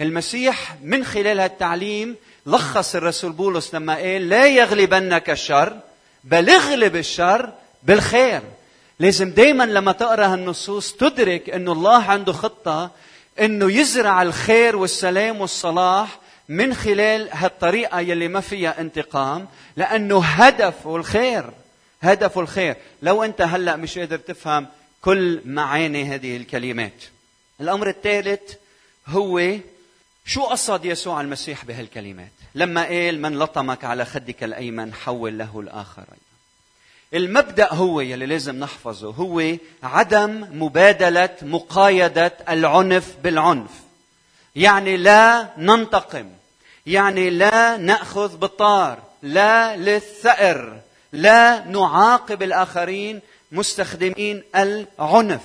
المسيح 0.00 0.76
من 0.82 1.04
خلال 1.04 1.40
هالتعليم 1.40 2.16
لخص 2.46 2.94
الرسول 2.94 3.32
بولس 3.32 3.74
لما 3.74 3.94
قال 3.94 4.28
لا 4.28 4.46
يغلبنك 4.46 5.30
الشر 5.30 5.80
بل 6.24 6.50
اغلب 6.50 6.96
الشر 6.96 7.52
بالخير. 7.82 8.42
لازم 8.98 9.30
دايما 9.30 9.64
لما 9.64 9.92
تقرأ 9.92 10.26
هالنصوص 10.26 10.92
تدرك 10.92 11.50
إنه 11.50 11.72
الله 11.72 12.02
عنده 12.02 12.32
خطة 12.32 12.90
إنه 13.40 13.72
يزرع 13.72 14.22
الخير 14.22 14.76
والسلام 14.76 15.40
والصلاح 15.40 16.18
من 16.48 16.74
خلال 16.74 17.28
هالطريقة 17.32 18.00
يلي 18.00 18.28
ما 18.28 18.40
فيها 18.40 18.80
انتقام 18.80 19.48
لأنه 19.76 20.24
هدفه 20.24 20.96
الخير 20.96 21.50
هدفه 22.02 22.40
الخير. 22.40 22.76
لو 23.02 23.24
أنت 23.24 23.40
هلأ 23.40 23.76
مش 23.76 23.98
قادر 23.98 24.18
تفهم 24.18 24.66
كل 25.00 25.40
معاني 25.44 26.04
هذه 26.04 26.36
الكلمات. 26.36 27.04
الأمر 27.60 27.88
الثالث 27.88 28.54
هو 29.06 29.56
شو 30.26 30.42
قصد 30.42 30.84
يسوع 30.84 31.20
المسيح 31.20 31.64
بهالكلمات؟ 31.64 32.32
لما 32.54 32.84
قال 32.84 33.22
من 33.22 33.38
لطمك 33.38 33.84
على 33.84 34.04
خدك 34.04 34.44
الأيمن 34.44 34.94
حول 34.94 35.38
له 35.38 35.60
الآخر 35.60 36.04
المبدأ 37.14 37.74
هو 37.74 38.00
يلي 38.00 38.26
لازم 38.26 38.56
نحفظه 38.56 39.10
هو 39.10 39.56
عدم 39.82 40.46
مبادلة 40.52 41.36
مقايده 41.42 42.32
العنف 42.48 43.14
بالعنف. 43.24 43.70
يعني 44.56 44.96
لا 44.96 45.50
ننتقم 45.58 46.30
يعني 46.86 47.30
لا 47.30 47.76
نأخذ 47.76 48.36
بالطار 48.36 48.98
لا 49.22 49.76
للثأر 49.76 50.80
لا 51.12 51.64
نعاقب 51.64 52.42
الآخرين 52.42 53.20
مستخدمين 53.52 54.42
العنف. 54.56 55.42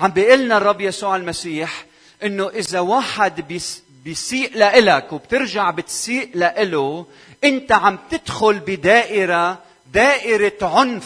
عم 0.00 0.10
بيقول 0.10 0.40
لنا 0.40 0.56
الرب 0.56 0.80
يسوع 0.80 1.16
المسيح 1.16 1.84
إنه 2.22 2.48
إذا 2.48 2.80
واحد 2.80 3.62
بيسيء 4.04 4.56
لإلك 4.56 5.12
وبترجع 5.12 5.70
بتسيء 5.70 6.30
لإله 6.34 7.06
أنت 7.44 7.72
عم 7.72 7.98
تدخل 8.10 8.58
بدائرة 8.58 9.58
دائرة 9.92 10.52
عنف 10.62 11.04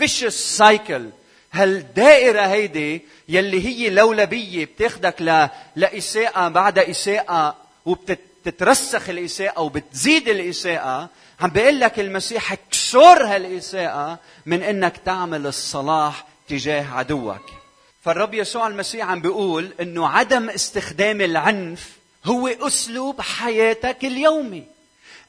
vicious 0.00 0.28
سايكل 0.28 1.08
هالدائره 1.52 2.40
هيدي 2.40 3.02
يلي 3.28 3.66
هي 3.66 3.90
لولبية 3.90 4.64
بتاخدك 4.64 5.22
ل... 5.22 5.48
لإساءة 5.76 6.48
بعد 6.48 6.78
إساءة 6.78 7.56
وبتترسخ 7.86 9.08
الإساءة 9.08 9.60
وبتزيد 9.60 10.28
الإساءة 10.28 11.08
عم 11.40 11.50
بيقول 11.50 11.80
لك 11.80 12.00
المسيح 12.00 12.52
اكسر 12.52 13.24
هالإساءة 13.26 14.18
من 14.46 14.62
إنك 14.62 14.96
تعمل 15.04 15.46
الصلاح 15.46 16.26
تجاه 16.48 16.94
عدوك. 16.94 17.50
فالرب 18.02 18.34
يسوع 18.34 18.66
المسيح 18.66 19.06
عم 19.10 19.20
بيقول 19.20 19.72
إنه 19.80 20.08
عدم 20.08 20.50
استخدام 20.50 21.20
العنف 21.20 21.88
هو 22.24 22.48
أسلوب 22.48 23.20
حياتك 23.20 24.04
اليومي. 24.04 24.64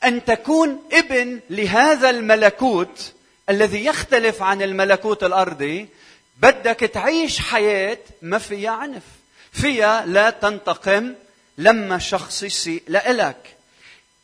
أن 0.04 0.26
تكون 0.26 0.84
ابن 0.92 1.40
لهذا 1.50 2.10
الملكوت 2.10 3.14
الذي 3.50 3.86
يختلف 3.86 4.44
عن 4.44 4.62
الملكوت 4.62 5.24
الأرضي 5.24 5.88
بدك 6.38 6.80
تعيش 6.80 7.40
حياة 7.40 7.98
ما 8.22 8.38
فيها 8.38 8.72
عنف 8.72 9.04
فيها 9.52 10.06
لا 10.06 10.30
تنتقم 10.30 11.16
لما 11.58 12.00
شخص 12.00 12.44
يسيء 12.44 12.84
لإلك. 12.88 13.56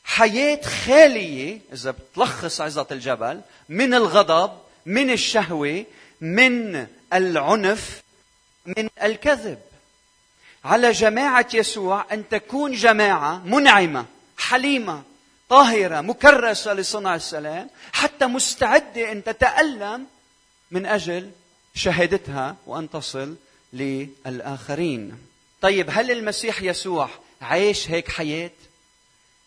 حياة 0.03 0.61
خالية 0.61 1.59
إذا 1.73 1.91
بتلخص 1.91 2.61
عظة 2.61 2.87
الجبل 2.91 3.41
من 3.69 3.93
الغضب 3.93 4.51
من 4.85 5.09
الشهوة 5.09 5.85
من 6.21 6.87
العنف 7.13 8.01
من 8.65 8.89
الكذب. 9.03 9.59
على 10.65 10.91
جماعة 10.91 11.47
يسوع 11.53 12.05
أن 12.11 12.29
تكون 12.29 12.71
جماعة 12.71 13.41
منعمة 13.45 14.05
حليمة. 14.37 15.03
طاهرة 15.49 16.01
مكرسة 16.01 16.73
لصنع 16.73 17.15
السلام 17.15 17.69
حتى 17.93 18.25
مستعدة 18.25 19.11
أن 19.11 19.23
تتألم 19.23 20.05
من 20.71 20.85
أجل 20.85 21.31
شهادتها 21.75 22.55
وأن 22.65 22.89
تصل 22.89 23.35
للآخرين 23.73 25.17
طيب 25.61 25.87
هل 25.91 26.11
المسيح 26.11 26.61
يسوع 26.61 27.09
عايش 27.41 27.91
هيك 27.91 28.09
حياة؟ 28.11 28.51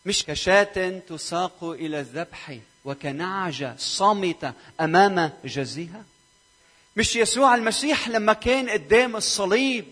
مش 0.06 0.24
كشاة 0.24 0.98
تساق 1.08 1.64
إلى 1.64 2.00
الذبح 2.00 2.58
وكنعجة 2.84 3.74
صامتة 3.78 4.52
أمام 4.80 5.32
جزيها 5.44 6.04
مش 6.96 7.16
يسوع 7.16 7.54
المسيح 7.54 8.08
لما 8.08 8.32
كان 8.32 8.68
قدام 8.70 9.16
الصليب 9.16 9.84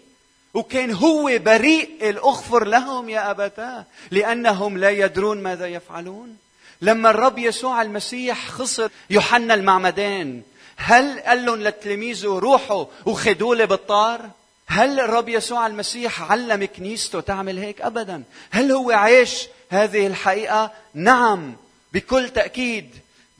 وكان 0.56 0.92
هو 0.92 1.38
بريء 1.38 2.10
الاغفر 2.10 2.64
لهم 2.64 3.08
يا 3.08 3.30
أبتاه 3.30 3.84
لأنهم 4.10 4.78
لا 4.78 4.90
يدرون 4.90 5.42
ماذا 5.42 5.66
يفعلون. 5.66 6.36
لما 6.80 7.10
الرب 7.10 7.38
يسوع 7.38 7.82
المسيح 7.82 8.48
خسر 8.48 8.90
يوحنا 9.10 9.54
المعمدان 9.54 10.42
هل 10.76 11.20
قال 11.20 11.46
لهم 11.46 11.62
لتلاميذه 11.62 12.26
روحوا 12.26 12.86
وخدوا 13.06 13.54
لي 13.54 13.66
بالطار 13.66 14.30
هل 14.66 15.00
الرب 15.00 15.28
يسوع 15.28 15.66
المسيح 15.66 16.22
علم 16.32 16.64
كنيسته 16.64 17.20
تعمل 17.20 17.58
هيك؟ 17.58 17.80
ابدا. 17.80 18.22
هل 18.50 18.72
هو 18.72 18.90
عاش 18.90 19.48
هذه 19.70 20.06
الحقيقة 20.06 20.72
نعم 20.94 21.56
بكل 21.92 22.28
تأكيد. 22.28 22.90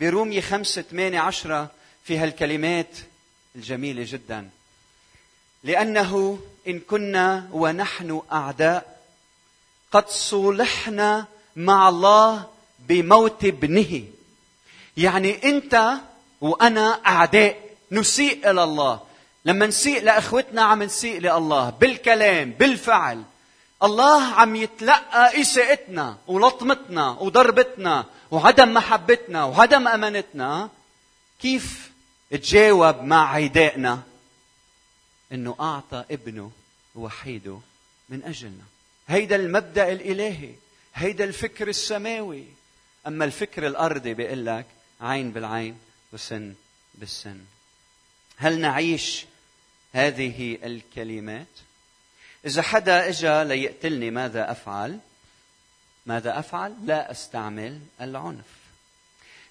برومية 0.00 0.40
خمسة 0.40 0.82
ثمانية 0.82 1.20
عشرة 1.20 1.70
في 2.04 2.18
هالكلمات 2.18 2.96
الجميلة 3.56 4.04
جدا. 4.06 4.48
لأنه 5.66 6.38
إن 6.68 6.78
كنا 6.78 7.48
ونحن 7.52 8.20
أعداء 8.32 8.96
قد 9.92 10.08
صلحنا 10.08 11.26
مع 11.56 11.88
الله 11.88 12.46
بموت 12.78 13.44
ابنه. 13.44 14.02
يعني 14.96 15.44
أنت 15.44 15.92
وأنا 16.40 17.00
أعداء 17.06 17.56
نسيء 17.92 18.50
إلى 18.50 18.64
الله. 18.64 19.00
لما 19.44 19.66
نسيء 19.66 20.02
لأخوتنا 20.02 20.62
عم 20.62 20.82
نسيء 20.82 21.20
لله 21.20 21.70
بالكلام 21.70 22.50
بالفعل. 22.50 23.22
الله 23.82 24.22
عم 24.22 24.56
يتلقى 24.56 25.40
إساءتنا 25.40 26.16
ولطمتنا 26.26 27.10
وضربتنا 27.10 28.04
وعدم 28.30 28.74
محبتنا 28.74 29.44
وعدم 29.44 29.88
أمانتنا. 29.88 30.68
كيف 31.42 31.90
تجاوب 32.30 33.02
مع 33.02 33.34
عدائنا؟ 33.34 33.98
إنه 35.32 35.56
أعطى 35.60 36.04
ابنه 36.10 36.50
وحيده 36.94 37.58
من 38.08 38.22
أجلنا. 38.24 38.64
هيدا 39.08 39.36
المبدأ 39.36 39.92
الإلهي 39.92 40.54
هيدا 40.94 41.24
الفكر 41.24 41.68
السماوي. 41.68 42.44
أما 43.06 43.24
الفكر 43.24 43.66
الأرضي 43.66 44.14
بيقول 44.14 44.46
لك 44.46 44.66
عين 45.00 45.32
بالعين 45.32 45.78
وسن 46.12 46.54
بالسن. 46.94 47.40
هل 48.36 48.60
نعيش 48.60 49.26
هذه 49.92 50.58
الكلمات؟ 50.64 51.46
إذا 52.46 52.62
حدا 52.62 53.08
إجا 53.08 53.44
ليقتلني 53.44 54.10
ماذا 54.10 54.50
أفعل؟ 54.50 54.98
ماذا 56.06 56.38
أفعل؟ 56.38 56.74
لا 56.84 57.10
أستعمل 57.10 57.80
العنف. 58.00 58.44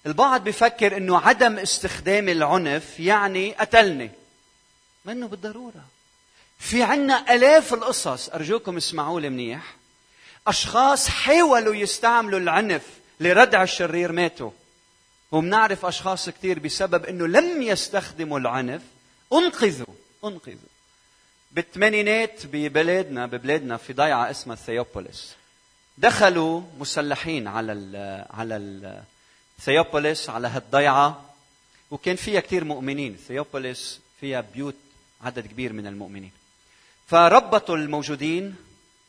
البعض 0.06 0.44
بيفكر 0.44 0.98
إنه 0.98 1.20
عدم 1.20 1.58
استخدام 1.58 2.30
العنف 2.30 3.00
يعني 3.00 3.52
قتلني. 3.52 4.12
منه 5.06 5.28
بالضرورة. 5.28 5.86
في 6.60 6.84
عنا 6.84 7.36
آلاف 7.36 7.74
القصص 7.74 8.30
أرجوكم 8.30 8.78
اسمعوا 8.78 9.20
لي 9.20 9.30
منيح. 9.30 9.76
أشخاص 10.48 11.10
حاولوا 11.10 11.76
يستعملوا 11.76 12.40
العنف 12.40 12.82
لردع 13.20 13.64
الشرير 13.64 14.12
ماتوا. 14.12 14.52
وبنعرف 15.32 15.86
أشخاص 15.86 16.30
كثير 16.30 16.60
بسبب 16.60 17.06
إنه 17.06 17.28
لم 17.28 17.62
يستخدموا 17.62 18.40
العنف. 18.40 18.82
أنقذوا 19.34 19.96
أنقذوا. 20.24 20.70
بالثمانينات 21.52 22.46
ببلادنا 22.46 23.26
ببلادنا 23.26 23.78
في 23.78 23.94
ضيعة 23.94 24.32
اسمها 24.32 24.56
ثيوبوليس. 24.56 25.34
دخلوا 25.98 26.62
مسلحين 26.80 27.48
على 27.48 27.72
ال 27.72 28.26
على 28.30 28.56
ال 28.56 29.04
ثيوبوليس 29.62 30.30
على 30.30 30.48
هالضيعة. 30.48 31.26
وكان 31.92 32.16
فيها 32.16 32.40
كثير 32.40 32.64
مؤمنين. 32.64 33.18
ثيوبوليس 33.28 34.00
فيها 34.22 34.42
بيوت 34.42 34.76
عدد 35.26 35.48
كبير 35.48 35.74
من 35.74 35.88
المؤمنين. 35.88 36.32
فربطوا 37.08 37.78
الموجودين 37.78 38.56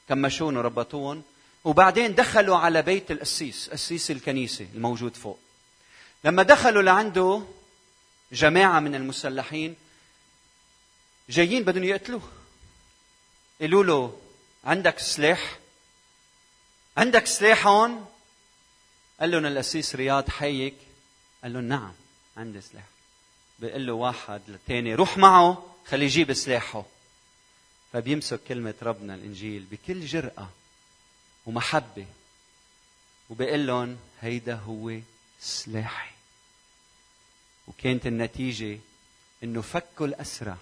كمشون 0.08 0.56
وربطوهم 0.56 1.22
وبعدين 1.64 2.14
دخلوا 2.14 2.56
على 2.56 2.82
بيت 2.82 3.10
القسيس 3.10 3.70
قسيس 3.70 4.10
الكنيسة 4.10 4.66
الموجود 4.74 5.16
فوق. 5.16 5.38
لما 6.24 6.42
دخلوا 6.42 6.82
لعنده 6.82 7.42
جماعة 8.32 8.80
من 8.80 8.94
المسلحين 8.94 9.76
جايين 11.28 11.62
بدهم 11.64 11.84
يقتلوه. 11.84 12.22
قالوا 13.60 13.84
له 13.84 14.20
عندك 14.64 14.98
سلاح؟ 14.98 15.58
عندك 16.96 17.26
سلاح 17.26 17.66
هون؟ 17.66 18.06
قال 19.20 19.30
لهم 19.30 19.46
القسيس 19.46 19.94
رياض 19.94 20.28
حيك 20.30 20.74
قال 21.42 21.52
لهم 21.52 21.64
نعم 21.64 21.92
عندي 22.36 22.60
سلاح. 22.60 22.84
بيقول 23.58 23.86
له 23.86 23.92
واحد 23.92 24.40
للثاني 24.48 24.94
روح 24.94 25.18
معه. 25.18 25.75
خليه 25.88 26.06
يجيب 26.06 26.32
سلاحه. 26.32 26.84
فبيمسك 27.92 28.40
كلمة 28.48 28.74
ربنا 28.82 29.14
الإنجيل 29.14 29.66
بكل 29.70 30.06
جرأة 30.06 30.48
ومحبة 31.46 32.06
وبيقول 33.30 33.66
لهم 33.66 33.96
هيدا 34.20 34.54
هو 34.54 34.92
سلاحي. 35.40 36.10
وكانت 37.68 38.06
النتيجة 38.06 38.78
إنه 39.44 39.62
فكوا 39.62 40.06
الأسرى 40.06 40.56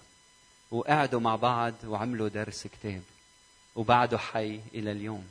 وقعدوا 0.71 1.19
مع 1.19 1.35
بعض 1.35 1.73
وعملوا 1.85 2.29
درس 2.29 2.67
كتاب 2.67 3.01
وبعده 3.75 4.17
حي 4.17 4.59
إلى 4.73 4.91
اليوم. 4.91 5.27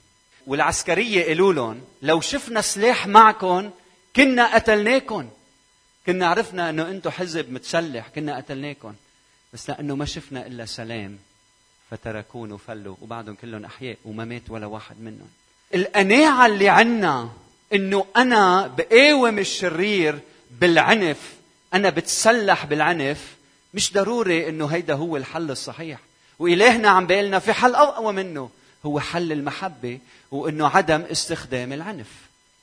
والعسكرية 0.47 1.27
قالوا 1.27 1.53
لهم 1.53 1.85
لو 2.03 2.21
شفنا 2.21 2.61
سلاح 2.61 3.07
معكم 3.07 3.71
كنا 4.17 4.55
قتلناكم. 4.55 5.31
كنا 6.07 6.27
عرفنا 6.27 6.71
إنه 6.71 6.89
أنتم 6.91 7.11
حزب 7.11 7.53
متسلح 7.53 8.09
كنا 8.09 8.37
قتلناكم. 8.37 8.95
بس 9.55 9.71
لأنه 9.71 9.97
ما 9.97 10.05
شفنا 10.05 10.47
إلا 10.47 10.67
سلام 10.67 11.19
فتركون 11.91 12.53
وفلوا 12.53 12.97
وبعدهم 13.03 13.35
كلهم 13.35 13.65
أحياء 13.65 13.97
وما 14.05 14.25
مات 14.25 14.43
ولا 14.49 14.67
واحد 14.67 15.01
منهم. 15.01 15.29
القناعة 15.75 16.47
اللي 16.47 16.69
عنا 16.69 17.31
إنه 17.73 18.07
أنا 18.17 18.67
بقاوم 18.67 19.39
الشرير 19.39 20.19
بالعنف 20.61 21.19
أنا 21.75 21.91
بتسلح 21.91 22.65
بالعنف 22.65 23.35
مش 23.75 23.93
ضروري 23.93 24.49
إنه 24.49 24.67
هيدا 24.67 24.95
هو 24.95 25.17
الحل 25.17 25.51
الصحيح. 25.51 25.99
وإلهنا 26.39 26.89
عم 26.89 27.07
بيقلنا 27.07 27.39
في 27.39 27.53
حل 27.53 27.75
أقوى 27.75 28.13
منه 28.13 28.51
هو 28.87 29.01
حل 29.01 29.33
المحبة 29.33 29.99
وإنه 30.31 30.69
عدم 30.69 31.01
استخدام 31.01 31.73
العنف. 31.73 32.11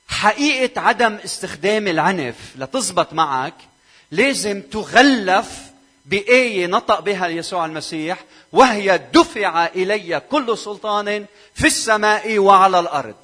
حقيقة 0.08 0.80
عدم 0.80 1.14
استخدام 1.14 1.88
العنف 1.88 2.36
لتزبط 2.58 3.12
معك 3.12 3.54
لازم 4.10 4.60
تغلف 4.62 5.71
بآية 6.06 6.66
نطق 6.66 7.00
بها 7.00 7.28
يسوع 7.28 7.66
المسيح 7.66 8.24
وهي 8.52 9.00
دفع 9.14 9.66
إلي 9.66 10.22
كل 10.30 10.58
سلطان 10.58 11.26
في 11.54 11.66
السماء 11.66 12.38
وعلى 12.38 12.80
الأرض. 12.80 13.16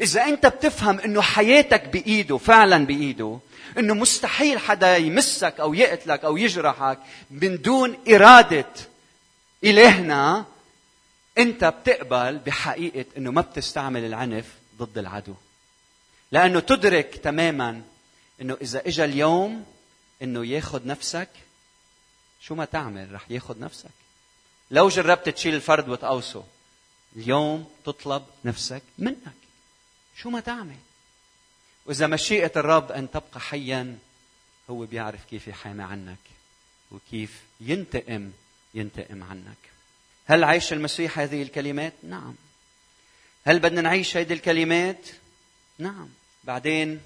إذا 0.00 0.24
أنت 0.24 0.46
بتفهم 0.46 0.98
أنه 0.98 1.22
حياتك 1.22 1.88
بإيده 1.88 2.38
فعلا 2.38 2.86
بإيده 2.86 3.38
أنه 3.78 3.94
مستحيل 3.94 4.58
حدا 4.58 4.96
يمسك 4.96 5.60
أو 5.60 5.74
يقتلك 5.74 6.24
أو 6.24 6.36
يجرحك 6.36 6.98
من 7.30 7.62
دون 7.62 7.98
إرادة 8.08 8.66
إلهنا 9.64 10.44
أنت 11.38 11.64
بتقبل 11.64 12.38
بحقيقة 12.38 13.04
أنه 13.16 13.30
ما 13.30 13.40
بتستعمل 13.40 14.04
العنف 14.04 14.44
ضد 14.78 14.98
العدو. 14.98 15.34
لأنه 16.32 16.60
تدرك 16.60 17.20
تماما 17.22 17.82
أنه 18.40 18.56
إذا 18.62 18.82
إجا 18.86 19.04
اليوم 19.04 19.64
أنه 20.22 20.46
ياخذ 20.46 20.86
نفسك 20.86 21.28
شو 22.40 22.54
ما 22.54 22.64
تعمل؟ 22.64 23.12
رح 23.12 23.30
ياخذ 23.30 23.60
نفسك. 23.60 23.90
لو 24.70 24.88
جربت 24.88 25.28
تشيل 25.28 25.54
الفرد 25.54 25.88
وتقوسه 25.88 26.44
اليوم 27.16 27.70
تطلب 27.84 28.26
نفسك 28.44 28.82
منك. 28.98 29.32
شو 30.16 30.30
ما 30.30 30.40
تعمل؟ 30.40 30.76
وإذا 31.86 32.06
مشيئة 32.06 32.52
الرب 32.56 32.92
أن 32.92 33.10
تبقى 33.10 33.40
حيا 33.40 33.98
هو 34.70 34.86
بيعرف 34.86 35.24
كيف 35.24 35.48
يحامي 35.48 35.82
عنك 35.82 36.18
وكيف 36.90 37.40
ينتقم 37.60 38.32
ينتقم 38.74 39.22
عنك. 39.22 39.56
هل 40.26 40.44
عيش 40.44 40.72
المسيح 40.72 41.18
هذه 41.18 41.42
الكلمات؟ 41.42 41.92
نعم. 42.02 42.34
هل 43.44 43.58
بدنا 43.58 43.80
نعيش 43.80 44.16
هذه 44.16 44.32
الكلمات؟ 44.32 45.08
نعم. 45.78 46.08
بعدين 46.44 47.00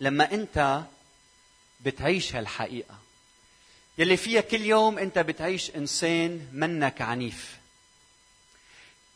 لما 0.00 0.34
أنت 0.34 0.82
بتعيش 1.80 2.36
هالحقيقة 2.36 2.98
يلي 3.98 4.16
فيها 4.16 4.40
كل 4.40 4.60
يوم 4.60 4.98
انت 4.98 5.18
بتعيش 5.18 5.70
انسان 5.70 6.40
منك 6.52 7.00
عنيف. 7.02 7.56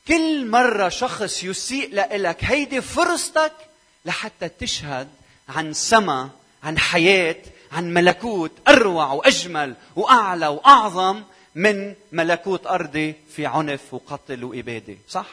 كل 0.09 0.47
مرة 0.47 0.89
شخص 0.89 1.45
يسيء 1.45 1.95
لك 1.95 2.45
هيدي 2.45 2.81
فرصتك 2.81 3.53
لحتى 4.05 4.49
تشهد 4.49 5.09
عن 5.49 5.73
سما 5.73 6.31
عن 6.63 6.79
حياة 6.79 7.37
عن 7.73 7.95
ملكوت 7.95 8.53
أروع 8.69 9.13
وأجمل 9.13 9.75
وأعلى 9.97 10.47
وأعظم 10.47 11.23
من 11.55 11.95
ملكوت 12.13 12.67
أرضي 12.67 13.15
في 13.37 13.47
عنف 13.47 13.95
وقتل 13.95 14.45
وإبادة 14.45 14.97
صح؟ 15.09 15.27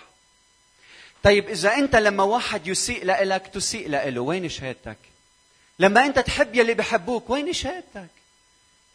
طيب 1.23 1.49
إذا 1.49 1.73
أنت 1.75 1.95
لما 1.95 2.23
واحد 2.23 2.67
يسيء 2.67 3.05
لك 3.05 3.47
تسيء 3.47 3.89
له 3.89 4.21
وين 4.21 4.49
شهادتك؟ 4.49 4.97
لما 5.79 6.05
أنت 6.05 6.19
تحب 6.19 6.55
يلي 6.55 6.73
بحبوك 6.73 7.29
وين 7.29 7.53
شهادتك؟ 7.53 8.09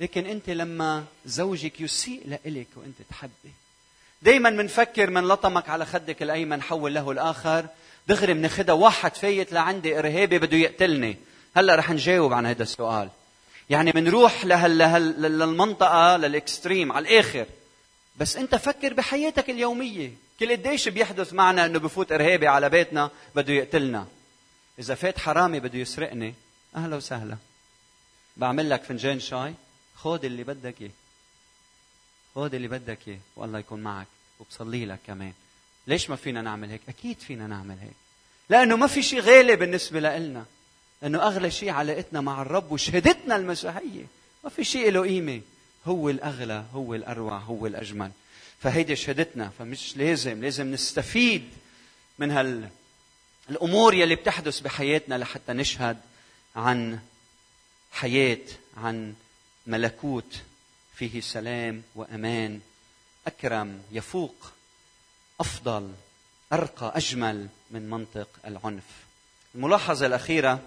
لكن 0.00 0.26
انت 0.26 0.50
لما 0.50 1.04
زوجك 1.26 1.80
يسيء 1.80 2.38
لك 2.44 2.66
وانت 2.76 2.96
تحبي 3.10 3.52
دايما 4.22 4.50
منفكر 4.50 5.10
من 5.10 5.28
لطمك 5.28 5.68
على 5.68 5.86
خدك 5.86 6.22
الأيمن 6.22 6.62
حول 6.62 6.94
له 6.94 7.10
الآخر. 7.10 7.66
دغري 8.08 8.34
بناخذها 8.34 8.72
واحد 8.72 9.16
فايت 9.16 9.52
لعندي 9.52 9.98
إرهابي 9.98 10.38
بده 10.38 10.56
يقتلني. 10.56 11.16
هلأ 11.56 11.74
رح 11.74 11.90
نجاوب 11.90 12.32
عن 12.32 12.46
هذا 12.46 12.62
السؤال. 12.62 13.08
يعني 13.70 13.92
بنروح 13.92 14.44
لهال 14.44 14.78
للمنطقة 15.22 16.16
لل 16.16 16.33
extreme 16.33 16.92
على 16.92 17.08
الآخر. 17.08 17.46
بس 18.16 18.36
انت 18.36 18.54
فكر 18.54 18.94
بحياتك 18.94 19.50
اليومية. 19.50 20.10
كل 20.40 20.52
قديش 20.52 20.88
بيحدث 20.88 21.32
معنا 21.32 21.66
إنه 21.66 21.78
بفوت 21.78 22.12
إرهابي 22.12 22.46
على 22.48 22.68
بيتنا 22.68 23.10
بده 23.34 23.52
يقتلنا. 23.52 24.06
إذا 24.78 24.94
فات 24.94 25.18
حرامي 25.18 25.60
بده 25.60 25.78
يسرقني 25.78 26.34
أهلا 26.76 26.96
وسهلا. 26.96 27.36
بعمل 28.36 28.70
لك 28.70 28.82
فنجان 28.82 29.20
شاي. 29.20 29.54
خذ 30.02 30.24
اللي 30.24 30.44
بدك 30.44 30.80
اياه 30.80 30.90
خذ 32.34 32.54
اللي 32.54 32.68
بدك 32.68 32.98
اياه 33.08 33.18
والله 33.36 33.58
يكون 33.58 33.80
معك 33.80 34.06
وبصلي 34.40 34.86
لك 34.86 34.98
كمان. 35.06 35.32
ليش 35.86 36.10
ما 36.10 36.16
فينا 36.16 36.42
نعمل 36.42 36.70
هيك؟ 36.70 36.80
أكيد 36.88 37.18
فينا 37.18 37.46
نعمل 37.46 37.76
هيك. 37.80 37.96
لأنه 38.48 38.76
ما 38.76 38.86
في 38.86 39.02
شيء 39.02 39.20
غالي 39.20 39.56
بالنسبة 39.56 40.00
لنا 40.00 40.44
إنه 41.04 41.22
أغلى 41.22 41.50
شيء 41.50 41.70
علاقتنا 41.70 42.20
مع 42.20 42.42
الرب 42.42 42.72
وشهادتنا 42.72 43.36
المسيحية. 43.36 44.06
ما 44.44 44.50
في 44.50 44.64
شيء 44.64 44.90
له 44.90 45.02
قيمة. 45.02 45.40
هو 45.86 46.10
الأغلى 46.10 46.64
هو 46.72 46.94
الأروع 46.94 47.38
هو 47.38 47.66
الأجمل. 47.66 48.10
فهيدي 48.60 48.96
شهادتنا. 48.96 49.50
فمش 49.58 49.96
لازم 49.96 50.40
لازم 50.42 50.72
نستفيد 50.72 51.50
من 52.18 52.30
هال 52.30 52.68
الأمور 53.50 53.94
يلي 53.94 54.14
بتحدث 54.14 54.60
بحياتنا 54.60 55.14
لحتى 55.18 55.52
نشهد 55.52 55.98
عن 56.56 56.98
حياة 57.92 58.38
عن 58.76 59.14
ملكوت 59.68 60.42
فيه 60.94 61.20
سلام 61.20 61.82
وأمان. 61.94 62.60
أكرم 63.26 63.82
يفوق 63.92 64.52
أفضل 65.40 65.92
أرقى 66.52 66.92
أجمل 66.96 67.48
من 67.70 67.90
منطق 67.90 68.28
العنف. 68.46 68.84
الملاحظة 69.54 70.06
الأخيرة 70.06 70.62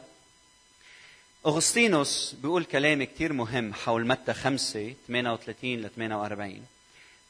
أغسطينوس 1.46 2.36
بيقول 2.42 2.64
كلام 2.64 3.04
كتير 3.04 3.34
مهم 3.34 3.74
حول 3.74 4.08
متى 4.08 4.34
5 4.34 4.94
38 5.08 5.82
ل 5.82 5.90
48 5.96 6.66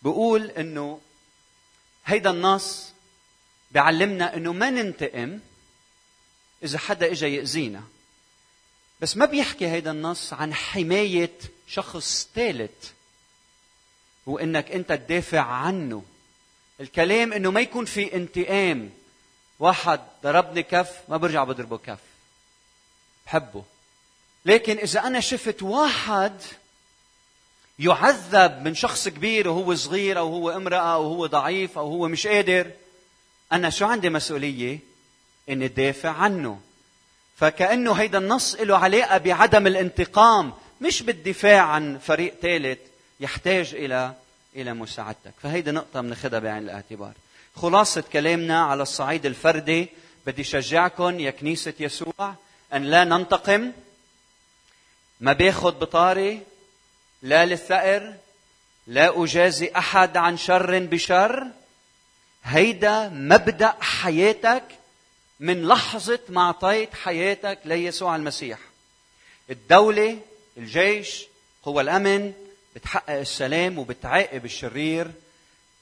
بيقول 0.01 0.49
إنه 0.49 1.01
هيدا 2.05 2.29
النص 2.31 2.93
بيعلمنا 3.71 4.35
إنه 4.35 4.53
ما 4.53 4.69
ننتقم 4.69 5.39
إذا 6.63 6.77
حدا 6.77 7.11
اجى 7.11 7.35
يأذينا. 7.35 7.83
بس 9.01 9.17
ما 9.17 9.25
بيحكي 9.25 9.67
هيدا 9.67 9.91
النص 9.91 10.33
عن 10.33 10.53
حماية 10.53 11.31
شخص 11.67 12.29
ثالث 12.35 12.89
وانك 14.25 14.71
أنت 14.71 14.89
تدافع 14.89 15.39
عنه. 15.39 16.03
الكلام 16.79 17.33
إنه 17.33 17.51
ما 17.51 17.61
يكون 17.61 17.85
في 17.85 18.15
انتقام. 18.15 18.89
واحد 19.59 19.99
ضربني 20.23 20.63
كف 20.63 20.91
ما 21.09 21.17
برجع 21.17 21.43
بضربه 21.43 21.77
كف. 21.77 21.99
بحبه. 23.25 23.63
لكن 24.45 24.77
إذا 24.77 24.99
أنا 24.99 25.19
شفت 25.19 25.63
واحد 25.63 26.41
يعذب 27.79 28.61
من 28.65 28.75
شخص 28.75 29.07
كبير 29.07 29.47
وهو 29.47 29.75
صغير 29.75 30.19
أو 30.19 30.33
هو 30.33 30.49
امرأة 30.49 30.93
أو 30.93 31.03
هو 31.03 31.25
ضعيف 31.25 31.77
أو 31.77 31.87
هو 31.87 32.07
مش 32.07 32.27
قادر 32.27 32.71
أنا 33.51 33.69
شو 33.69 33.85
عندي 33.85 34.09
مسؤولية؟ 34.09 34.79
إني 35.49 35.67
دافع 35.67 36.09
عنه. 36.09 36.61
فكأنه 37.41 37.93
هيدا 37.93 38.17
النص 38.17 38.55
له 38.55 38.77
علاقه 38.77 39.17
بعدم 39.17 39.67
الانتقام 39.67 40.53
مش 40.81 41.03
بالدفاع 41.03 41.61
عن 41.61 41.97
فريق 41.97 42.33
ثالث 42.41 42.79
يحتاج 43.19 43.75
إلى 43.75 44.13
إلى 44.55 44.73
مساعدتك. 44.73 45.33
فهيدي 45.43 45.71
نقطة 45.71 46.01
بناخذها 46.01 46.39
بعين 46.39 46.63
الاعتبار. 46.63 47.13
خلاصة 47.55 48.03
كلامنا 48.13 48.63
على 48.63 48.83
الصعيد 48.83 49.25
الفردي 49.25 49.89
بدي 50.25 50.43
شجعكم 50.43 51.19
يا 51.19 51.31
كنيسة 51.31 51.73
يسوع 51.79 52.35
أن 52.73 52.83
لا 52.83 53.03
ننتقم. 53.03 53.71
ما 55.19 55.33
باخذ 55.33 55.71
بطاري 55.71 56.41
لا 57.21 57.45
للثأر 57.45 58.13
لا 58.87 59.23
أجازي 59.23 59.71
أحد 59.77 60.17
عن 60.17 60.37
شر 60.37 60.79
بشر. 60.79 61.47
هيدا 62.43 63.09
مبدأ 63.09 63.73
حياتك 63.79 64.63
من 65.41 65.67
لحظة 65.67 66.19
ما 66.29 66.41
أعطيت 66.41 66.93
حياتك 66.93 67.59
ليسوع 67.65 68.15
المسيح. 68.15 68.59
الدولة 69.49 70.19
الجيش 70.57 71.25
قوى 71.63 71.81
الأمن 71.81 72.33
بتحقق 72.75 73.13
السلام 73.19 73.79
وبتعاقب 73.79 74.45
الشرير 74.45 75.11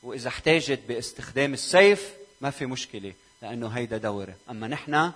وإذا 0.04 0.28
احتاجت 0.28 0.80
باستخدام 0.88 1.54
السيف 1.54 2.10
ما 2.42 2.50
في 2.50 2.66
مشكلة 2.66 3.14
لأنه 3.42 3.68
هيدا 3.68 3.98
دورة. 3.98 4.34
أما 4.50 4.68
نحن 4.68 5.12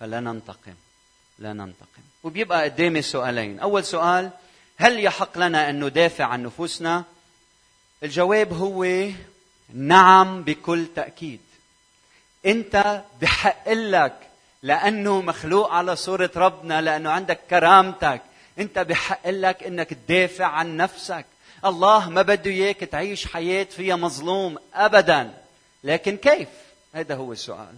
فلا 0.00 0.20
ننتقم 0.20 0.74
لا 1.38 1.52
ننتقم. 1.52 2.02
وبيبقى 2.22 2.64
قدامي 2.64 3.02
سؤالين. 3.02 3.58
أول 3.58 3.84
سؤال 3.84 4.30
هل 4.76 5.04
يحق 5.04 5.38
لنا 5.38 5.70
أن 5.70 5.84
ندافع 5.84 6.24
عن 6.24 6.42
نفوسنا؟ 6.42 7.04
الجواب 8.02 8.52
هو 8.52 9.08
نعم 9.74 10.42
بكل 10.42 10.86
تأكيد. 10.96 11.40
أنت 12.46 13.02
بحق 13.20 13.68
لك 13.68 14.12
لأنه 14.62 15.22
مخلوق 15.22 15.70
على 15.70 15.96
صورة 15.96 16.30
ربنا 16.36 16.80
لأنه 16.80 17.10
عندك 17.10 17.40
كرامتك. 17.50 18.22
أنت 18.58 18.78
بحق 18.78 19.28
لك 19.28 19.62
أنك 19.62 19.90
تدافع 19.90 20.44
عن 20.44 20.76
نفسك. 20.76 21.26
الله 21.64 22.10
ما 22.10 22.22
بده 22.22 22.50
إياك 22.50 22.76
تعيش 22.80 23.26
حياة 23.26 23.64
فيها 23.64 23.96
مظلوم 23.96 24.58
أبدا. 24.74 25.34
لكن 25.84 26.16
كيف؟ 26.16 26.48
هذا 26.94 27.14
هو 27.14 27.32
السؤال. 27.32 27.74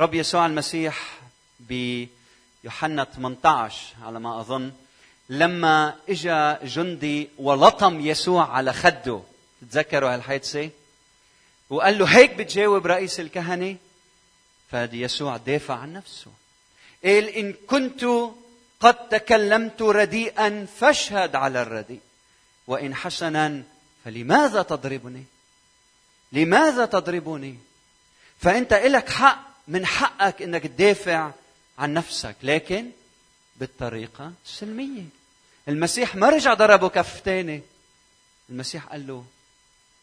رب 0.00 0.14
يسوع 0.14 0.46
المسيح 0.46 1.18
بيوحنا 1.60 3.04
18 3.04 3.86
على 4.04 4.20
ما 4.20 4.40
أظن 4.40 4.72
لما 5.28 5.94
اجى 6.08 6.66
جندي 6.66 7.28
ولطم 7.38 8.00
يسوع 8.00 8.50
على 8.50 8.72
خده. 8.72 9.20
تتذكروا 9.60 10.14
هالحادثة؟ 10.14 10.70
وقال 11.70 11.98
له 11.98 12.06
هيك 12.06 12.34
بتجاوب 12.34 12.86
رئيس 12.86 13.20
الكهنة؟ 13.20 13.76
فيسوع 14.70 15.36
دافع 15.36 15.74
عن 15.74 15.92
نفسه. 15.92 16.30
قال 17.04 17.28
إن 17.28 17.52
كنت 17.52 18.04
قد 18.80 19.08
تكلمت 19.08 19.82
رديئا 19.82 20.66
فاشهد 20.80 21.36
على 21.36 21.62
الرديء 21.62 22.00
وإن 22.66 22.94
حسنا 22.94 23.62
فلماذا 24.04 24.62
تضربني؟ 24.62 25.24
لماذا 26.32 26.86
تضربني؟ 26.86 27.58
فأنت 28.40 28.72
لك 28.72 29.08
حق 29.08 29.48
من 29.68 29.86
حقك 29.86 30.42
إنك 30.42 30.62
تدافع 30.62 31.30
عن 31.78 31.94
نفسك 31.94 32.36
لكن 32.42 32.90
بالطريقة 33.56 34.32
السلمية. 34.46 35.04
المسيح 35.68 36.16
ما 36.16 36.28
رجع 36.28 36.54
ضربه 36.54 36.88
كف 36.88 37.20
تاني 37.20 37.62
المسيح 38.50 38.86
قال 38.86 39.06
له 39.06 39.24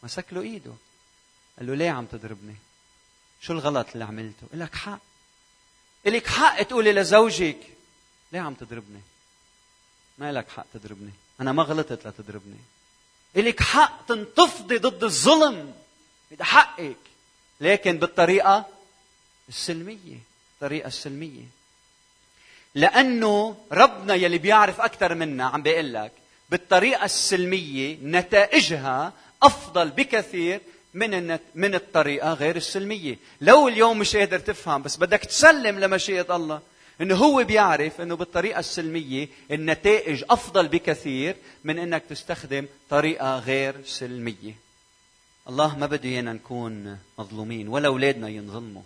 مسك 0.04 0.26
له 0.32 0.42
إيده. 0.42 0.72
قال 1.58 1.68
له 1.68 1.76
ليه 1.76 1.92
عم 1.92 2.06
تضربني؟ 2.06 2.56
شو 3.42 3.54
الغلط 3.54 3.88
اللي 3.94 4.06
عملته؟ 4.06 4.48
لك 4.54 4.76
حق. 4.76 5.00
لك 6.06 6.28
حق 6.28 6.62
تقولي 6.62 6.94
لزوجك. 6.94 7.58
ليه 8.32 8.40
عم 8.40 8.54
تضربني؟ 8.54 9.02
ما 10.18 10.32
لك 10.32 10.50
حق 10.50 10.66
تضربني. 10.74 11.12
أنا 11.42 11.52
ما 11.52 11.64
غلطت 11.64 12.08
لتضربني. 12.08 12.60
لك 13.36 13.62
حق 13.62 14.06
تنتفضي 14.06 14.78
ضد 14.78 15.04
الظلم 15.04 15.74
هذا 16.32 16.44
حقك 16.44 16.98
لكن 17.62 17.98
بالطريقة 17.98 18.66
السلمية 19.50 20.18
الطريقة 20.54 20.88
السلمية. 20.88 21.44
لأنه 22.76 23.58
ربنا 23.72 24.16
يلي 24.16 24.38
بيعرف 24.38 24.82
أكثر 24.82 25.16
منا 25.16 25.46
عم 25.46 25.62
بيقول 25.62 25.94
لك 25.94 26.12
بالطريقة 26.50 27.06
السلمية 27.06 27.98
نتائجها 28.04 29.14
أفضل 29.44 29.90
بكثير 29.90 30.62
من 30.96 31.40
من 31.56 31.76
الطريقة 31.76 32.34
غير 32.34 32.56
السلمية. 32.56 33.18
لو 33.42 33.68
اليوم 33.68 34.00
مش 34.00 34.16
قادر 34.16 34.40
تفهم 34.40 34.82
بس 34.84 34.98
بدك 34.98 35.20
تسلم 35.20 35.80
لمشيئه 35.80 36.36
الله. 36.36 36.62
إنه 37.02 37.16
هو 37.16 37.44
بيعرف 37.44 38.02
إنه 38.02 38.16
بالطريقة 38.16 38.60
السلمية 38.60 39.28
النتائج 39.52 40.24
أفضل 40.30 40.68
بكثير 40.68 41.36
من 41.64 41.80
إنك 41.80 42.04
تستخدم 42.10 42.66
طريقة 42.90 43.40
غير 43.40 43.76
سلمية. 43.86 44.56
الله 45.50 45.78
ما 45.78 45.86
بده 45.86 46.10
إيانا 46.10 46.34
نكون 46.34 46.98
مظلومين 47.20 47.68
ولا 47.68 47.88
أولادنا 47.88 48.30
ينظلموا. 48.30 48.82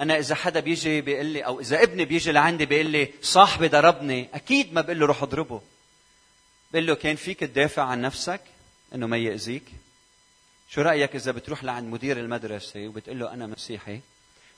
أنا 0.00 0.18
إذا 0.18 0.34
حدا 0.34 0.60
بيجي 0.60 1.00
بيقول 1.00 1.26
لي 1.26 1.40
أو 1.40 1.60
إذا 1.60 1.82
ابني 1.82 2.04
بيجي 2.04 2.32
لعندي 2.32 2.66
بيقول 2.66 2.86
لي 2.86 3.08
صاحبي 3.22 3.68
ضربني. 3.68 4.28
أكيد 4.34 4.72
ما 4.72 4.80
بقول 4.80 5.00
له 5.00 5.06
روح 5.06 5.22
اضربه. 5.22 5.60
بقول 6.72 6.86
له 6.86 6.94
كان 6.94 7.16
فيك 7.16 7.40
تدافع 7.40 7.82
عن 7.82 8.00
نفسك؟ 8.00 8.40
إنه 8.94 9.06
ما 9.06 9.16
يأذيك. 9.16 9.64
شو 10.70 10.82
رأيك 10.82 11.16
إذا 11.16 11.32
بتروح 11.32 11.64
لعند 11.64 11.92
مدير 11.92 12.20
المدرسة 12.20 12.88
وبتقول 12.88 13.18
له 13.18 13.32
أنا 13.32 13.46
مسيحي 13.46 14.00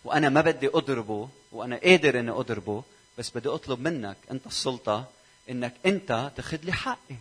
وأنا 0.05 0.29
ما 0.29 0.41
بدي 0.41 0.69
أضربه 0.69 1.29
وأنا 1.53 1.77
قادر 1.77 2.19
إني 2.19 2.31
أضربه 2.31 2.83
بس 3.19 3.31
بدي 3.31 3.49
أطلب 3.49 3.81
منك 3.81 4.17
أنت 4.31 4.47
السلطة 4.47 5.09
إنك 5.51 5.75
أنت 5.87 6.33
تاخذ 6.37 6.59
لي 6.63 6.73
حقي. 6.73 7.17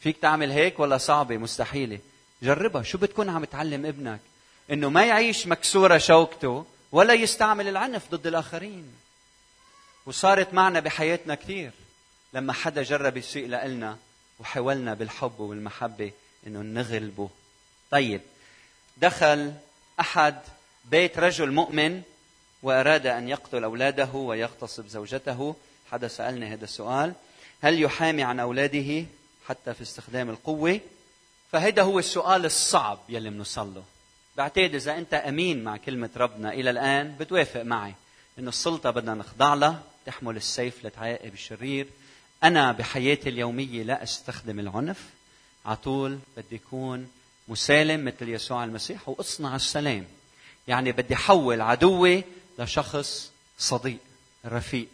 فيك 0.00 0.16
تعمل 0.16 0.50
هيك 0.50 0.80
ولا 0.80 0.98
صعبة؟ 0.98 1.36
مستحيلة. 1.36 1.98
جربها. 2.42 2.82
شو 2.82 2.98
بتكون 2.98 3.28
عم 3.28 3.44
تعلم 3.44 3.86
ابنك؟ 3.86 4.20
إنه 4.70 4.88
ما 4.88 5.06
يعيش 5.06 5.46
مكسورة 5.46 5.98
شوكته 5.98 6.66
ولا 6.92 7.14
يستعمل 7.14 7.68
العنف 7.68 8.10
ضد 8.10 8.26
الآخرين. 8.26 8.94
وصارت 10.06 10.54
معنا 10.54 10.80
بحياتنا 10.80 11.34
كثير. 11.34 11.70
لما 12.32 12.52
حدا 12.52 12.82
جرب 12.82 13.16
يسيء 13.16 13.46
لنا 13.46 13.98
وحاولنا 14.40 14.94
بالحب 14.94 15.40
والمحبة 15.40 16.12
إنه 16.46 16.60
نغلبه. 16.62 17.30
طيب. 17.90 18.20
دخل 18.96 19.52
أحد 20.00 20.38
بيت 20.84 21.18
رجل 21.18 21.52
مؤمن 21.52 22.02
وأراد 22.62 23.06
أن 23.06 23.28
يقتل 23.28 23.64
أولاده 23.64 24.10
ويغتصب 24.14 24.86
زوجته. 24.88 25.56
حدا 25.90 26.08
سألني 26.08 26.46
هذا 26.46 26.64
السؤال. 26.64 27.12
هل 27.62 27.82
يحامي 27.82 28.22
عن 28.22 28.40
أولاده 28.40 29.06
حتى 29.48 29.74
في 29.74 29.82
استخدام 29.82 30.30
القوة؟ 30.30 30.80
فهذا 31.52 31.82
هو 31.82 31.98
السؤال 31.98 32.44
الصعب 32.44 32.98
يلي 33.08 33.30
بنوصل 33.30 33.74
له 33.74 33.84
بعتقد 34.36 34.74
إذا 34.74 34.98
أنت 34.98 35.14
أمين 35.14 35.64
مع 35.64 35.76
كلمة 35.76 36.10
ربنا 36.16 36.52
إلى 36.52 36.70
الآن 36.70 37.16
بتوافق 37.20 37.62
معي 37.62 37.94
إنه 38.38 38.48
السلطة 38.48 38.90
بدنا 38.90 39.14
نخضع 39.14 39.54
لها 39.54 39.82
تحمل 40.06 40.36
السيف 40.36 40.84
لتعاقب 40.84 41.34
الشرير. 41.34 41.86
أنا 42.44 42.72
بحياتي 42.72 43.28
اليومية 43.28 43.82
لا 43.82 44.02
أستخدم 44.02 44.60
العنف. 44.60 45.04
على 45.66 45.76
طول 45.76 46.18
بدي 46.36 46.56
اكون 46.56 47.10
مسالم 47.48 48.04
مثل 48.04 48.28
يسوع 48.28 48.64
المسيح 48.64 49.08
واصنع 49.08 49.56
السلام 49.56 50.06
يعني 50.68 50.92
بدي 50.92 51.14
احول 51.14 51.60
عدوي 51.60 52.24
لشخص 52.58 53.30
صديق 53.58 53.98
رفيق. 54.46 54.88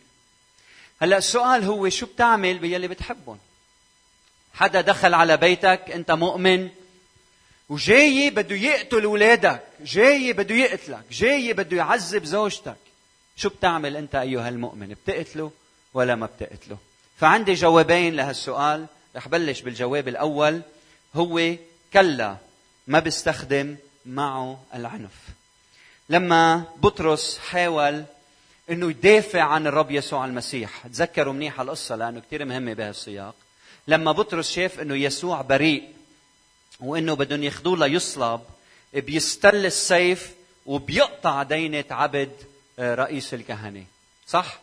هلا 1.02 1.18
السؤال 1.18 1.64
هو 1.64 1.88
شو 1.88 2.06
بتعمل 2.06 2.58
باللي 2.58 2.88
بتحبهم؟ 2.88 3.38
حدا 4.54 4.80
دخل 4.80 5.14
على 5.14 5.36
بيتك 5.36 5.90
انت 5.90 6.10
مؤمن 6.10 6.70
وجاي 7.68 8.30
بده 8.30 8.56
يقتل 8.56 9.04
اولادك 9.04 9.62
جاي 9.84 10.32
بده 10.32 10.54
يقتلك 10.54 11.04
جاي 11.10 11.52
بده 11.52 11.76
يعذب 11.76 12.24
زوجتك. 12.24 12.76
شو 13.36 13.48
بتعمل 13.48 13.96
انت 13.96 14.14
أيها 14.14 14.48
المؤمن؟ 14.48 14.88
بتقتله 14.88 15.50
ولا 15.94 16.14
ما 16.14 16.26
بتقتله؟ 16.26 16.78
فعندي 17.18 17.54
جوابين 17.54 18.16
لهالسؤال. 18.16 18.86
رح 19.16 19.28
بلش 19.28 19.60
بالجواب 19.60 20.08
الأول 20.08 20.62
هو 21.14 21.54
كلا. 21.92 22.36
ما 22.86 22.98
بيستخدم 22.98 23.76
معه 24.06 24.64
العنف 24.74 25.12
لما 26.08 26.64
بطرس 26.76 27.38
حاول 27.38 28.04
إنه 28.70 28.90
يدافع 28.90 29.42
عن 29.42 29.66
الرب 29.66 29.90
يسوع 29.90 30.24
المسيح 30.24 30.86
تذكروا 30.86 31.32
منيح 31.32 31.60
القصة 31.60 31.96
لأنه 31.96 32.20
كثير 32.20 32.44
مهمة 32.44 32.72
بهالسياق 32.72 33.34
لما 33.88 34.12
بطرس 34.12 34.50
شاف 34.50 34.80
إنه 34.80 34.94
يسوع 34.94 35.42
بريء 35.42 35.88
وإنه 36.80 37.14
بدهم 37.14 37.42
ياخذوه 37.42 37.78
ليصلب 37.78 38.40
بيستل 38.94 39.66
السيف 39.66 40.34
وبيقطع 40.66 41.42
دينة 41.42 41.84
عبد 41.90 42.30
آه، 42.78 42.94
رئيس 42.94 43.34
الكهنة 43.34 43.84
صح؟ 44.28 44.60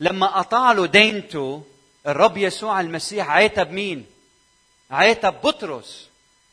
لما 0.00 0.26
قطع 0.26 0.72
له 0.72 0.86
دينته 0.86 1.64
الرب 2.06 2.36
يسوع 2.36 2.80
المسيح 2.80 3.30
عاتب 3.30 3.70
مين؟ 3.70 4.06
عاتب 4.90 5.34
بطرس 5.44 6.08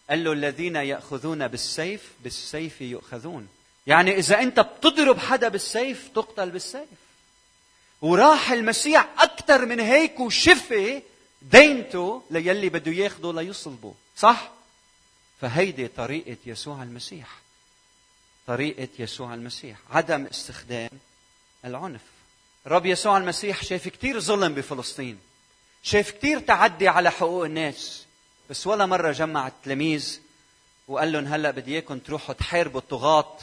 قال 0.09 0.23
له 0.23 0.33
الذين 0.33 0.75
يأخذون 0.75 1.47
بالسيف 1.47 2.01
بالسيف 2.23 2.81
يؤخذون. 2.81 3.47
يعني 3.87 4.17
إذا 4.17 4.39
أنت 4.39 4.59
بتضرب 4.59 5.19
حدا 5.19 5.47
بالسيف 5.47 6.09
تقتل 6.15 6.49
بالسيف. 6.49 6.87
وراح 8.01 8.51
المسيح 8.51 9.09
أكثر 9.19 9.65
من 9.65 9.79
هيك 9.79 10.19
وشفي 10.19 11.01
دينته 11.41 12.23
ليلي 12.31 12.69
بده 12.69 12.91
ياخده 12.91 13.33
ليصلبه. 13.33 13.93
صح؟ 14.17 14.51
فهيدي 15.41 15.87
طريقة 15.87 16.37
يسوع 16.45 16.83
المسيح. 16.83 17.39
طريقة 18.47 18.87
يسوع 18.99 19.33
المسيح. 19.33 19.77
عدم 19.91 20.25
استخدام 20.25 20.89
العنف. 21.65 22.01
الرب 22.65 22.85
يسوع 22.85 23.17
المسيح 23.17 23.63
شاف 23.63 23.87
كثير 23.87 24.19
ظلم 24.19 24.53
بفلسطين. 24.53 25.19
شاف 25.83 26.11
كثير 26.11 26.39
تعدي 26.39 26.87
على 26.87 27.11
حقوق 27.11 27.45
الناس. 27.45 28.05
بس 28.49 28.67
ولا 28.67 28.85
مرة 28.85 29.11
جمع 29.11 29.47
التلاميذ 29.47 30.19
وقال 30.87 31.11
لهم 31.11 31.25
هلا 31.25 31.51
بدي 31.51 31.71
إياكم 31.71 31.99
تروحوا 31.99 32.35
تحاربوا 32.35 32.79
الطغاة 32.79 33.37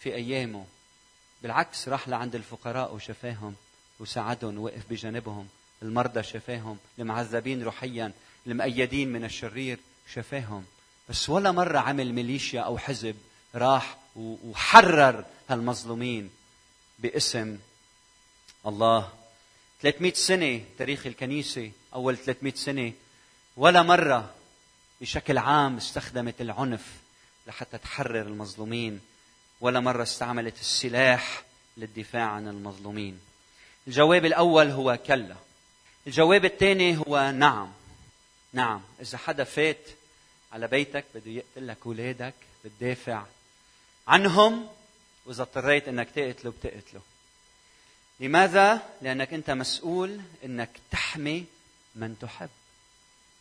في 0.00 0.14
أيامه. 0.14 0.66
بالعكس 1.42 1.88
راح 1.88 2.08
لعند 2.08 2.34
الفقراء 2.34 2.94
وشفاهم 2.94 3.54
وساعدهم 4.00 4.58
ووقف 4.58 4.82
بجانبهم 4.90 5.48
المرضى 5.82 6.22
شفاهم 6.22 6.78
المعذبين 6.98 7.62
روحيا 7.62 8.12
المؤيدين 8.46 9.12
من 9.12 9.24
الشرير 9.24 9.78
شفاهم. 10.12 10.64
بس 11.08 11.28
ولا 11.28 11.52
مرة 11.52 11.78
عمل 11.78 12.12
ميليشيا 12.12 12.60
أو 12.60 12.78
حزب 12.78 13.16
راح 13.54 13.98
وحرر 14.16 15.24
هالمظلومين 15.48 16.30
باسم 16.98 17.58
الله. 18.66 19.12
300 19.82 20.12
سنة 20.12 20.64
تاريخ 20.78 21.06
الكنيسة 21.06 21.70
أول 21.94 22.16
300 22.16 22.54
سنة 22.54 22.92
ولا 23.58 23.82
مرة 23.82 24.34
بشكل 25.00 25.38
عام 25.38 25.76
استخدمت 25.76 26.40
العنف 26.40 26.86
لحتى 27.46 27.78
تحرر 27.78 28.20
المظلومين 28.20 29.00
ولا 29.60 29.80
مرة 29.80 30.02
استعملت 30.02 30.60
السلاح 30.60 31.42
للدفاع 31.76 32.22
عن 32.22 32.48
المظلومين. 32.48 33.20
الجواب 33.86 34.24
الأول 34.24 34.70
هو 34.70 34.98
كلا. 35.06 35.36
الجواب 36.06 36.44
الثاني 36.44 36.98
هو 36.98 37.30
نعم. 37.30 37.72
نعم 38.52 38.80
إذا 39.00 39.18
حدا 39.18 39.44
فات 39.44 39.88
على 40.52 40.66
بيتك 40.66 41.04
بده 41.14 41.30
يقتل 41.30 41.68
لك 41.68 41.78
اولادك 41.86 42.34
بتدافع 42.64 43.24
عنهم 44.08 44.68
وإذا 45.26 45.42
اضطريت 45.42 45.88
إنك 45.88 46.10
تقتله 46.10 46.50
بتقتله. 46.50 47.00
لماذا؟ 48.20 48.82
لأنك 49.02 49.34
أنت 49.34 49.50
مسؤول 49.50 50.20
إنك 50.44 50.70
تحمي 50.90 51.44
من 51.94 52.18
تحب. 52.20 52.48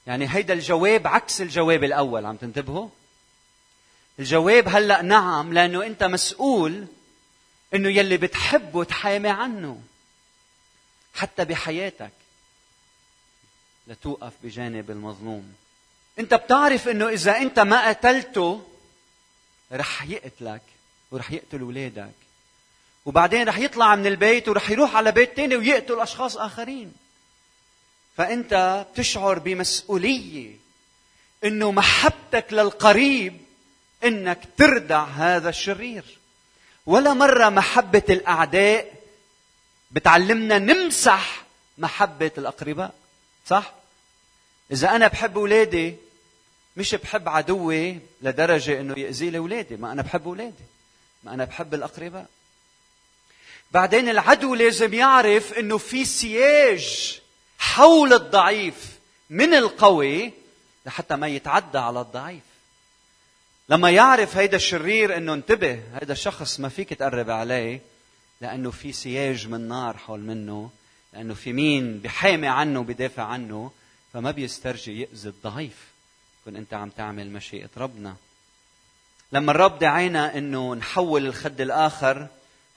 يعني 0.07 0.35
هيدا 0.35 0.53
الجواب 0.53 1.07
عكس 1.07 1.41
الجواب 1.41 1.83
الأول 1.83 2.25
عم 2.25 2.35
تنتبهوا؟ 2.35 2.89
الجواب 4.19 4.67
هلأ 4.67 5.01
نعم 5.01 5.53
لأنه 5.53 5.85
أنت 5.85 6.03
مسؤول 6.03 6.87
إنه 7.73 7.89
يلي 7.89 8.17
بتحبه 8.17 8.83
تحامي 8.83 9.29
عنه 9.29 9.81
حتى 11.13 11.45
بحياتك. 11.45 12.11
لتوقف 13.87 14.33
بجانب 14.43 14.91
المظلوم. 14.91 15.53
أنت 16.19 16.33
بتعرف 16.33 16.87
إنه 16.87 17.09
إذا 17.09 17.37
أنت 17.37 17.59
ما 17.59 17.89
قتلته 17.89 18.67
رح 19.71 20.05
يقتلك 20.05 20.61
ورح 21.11 21.31
يقتل 21.31 21.59
اولادك 21.59 22.13
وبعدين 23.05 23.47
رح 23.47 23.57
يطلع 23.57 23.95
من 23.95 24.07
البيت 24.07 24.47
ورح 24.49 24.69
يروح 24.69 24.95
على 24.95 25.11
بيت 25.11 25.35
تاني 25.35 25.55
ويقتل 25.55 25.99
أشخاص 25.99 26.37
آخرين. 26.37 26.93
فأنت 28.17 28.85
بتشعر 28.91 29.39
بمسؤولية 29.39 30.55
إنه 31.43 31.71
محبتك 31.71 32.45
للقريب 32.51 33.41
إنك 34.03 34.39
تردع 34.57 35.03
هذا 35.03 35.49
الشرير 35.49 36.03
ولا 36.85 37.13
مرة 37.13 37.49
محبة 37.49 38.03
الأعداء 38.09 38.93
بتعلمنا 39.91 40.59
نمسح 40.59 41.45
محبة 41.77 42.31
الأقرباء 42.37 42.93
صح 43.47 43.73
إذا 44.71 44.95
أنا 44.95 45.07
بحب 45.07 45.37
أولادي 45.37 45.95
مش 46.77 46.95
بحب 46.95 47.29
عدوي 47.29 47.99
لدرجة 48.21 48.79
إنه 48.79 48.99
يأذي 48.99 49.29
لي 49.29 49.37
أولادي، 49.37 49.75
ما 49.75 49.91
أنا 49.91 50.01
بحب 50.01 50.27
أولادي. 50.27 50.63
ما 51.23 51.33
أنا 51.33 51.45
بحب 51.45 51.73
الأقرباء. 51.73 52.25
بعدين 53.71 54.09
العدو 54.09 54.55
لازم 54.55 54.93
يعرف 54.93 55.53
إنه 55.53 55.77
في 55.77 56.05
سياج 56.05 57.19
حول 57.77 58.13
الضعيف 58.13 58.97
من 59.29 59.53
القوي 59.53 60.33
لحتى 60.85 61.15
ما 61.15 61.27
يتعدى 61.27 61.77
على 61.77 62.01
الضعيف. 62.01 62.43
لما 63.69 63.89
يعرف 63.89 64.37
هيدا 64.37 64.57
الشرير 64.57 65.17
إنه 65.17 65.33
انتبه 65.33 65.83
هيدا 65.93 66.13
الشخص 66.13 66.59
ما 66.59 66.69
فيك 66.69 66.93
تقرب 66.93 67.29
عليه 67.29 67.81
لأنه 68.41 68.71
في 68.71 68.91
سياج 68.91 69.47
من 69.47 69.67
نار 69.67 69.97
حول 69.97 70.19
منه 70.19 70.69
لأنه 71.13 71.33
في 71.33 71.53
مين 71.53 71.99
بحامي 71.99 72.47
عنه 72.47 72.83
بدافع 72.83 73.23
عنه 73.23 73.71
فما 74.13 74.31
بيسترجي 74.31 75.01
يأذي 75.01 75.29
الضعيف 75.29 75.77
كن 76.45 76.55
أنت 76.55 76.73
عم 76.73 76.89
تعمل 76.89 77.31
مشيئة 77.31 77.69
ربنا 77.77 78.15
لما 79.31 79.51
الرب 79.51 79.79
دعينا 79.79 80.37
إنه 80.37 80.75
نحول 80.75 81.25
الخد 81.25 81.61
الآخر 81.61 82.27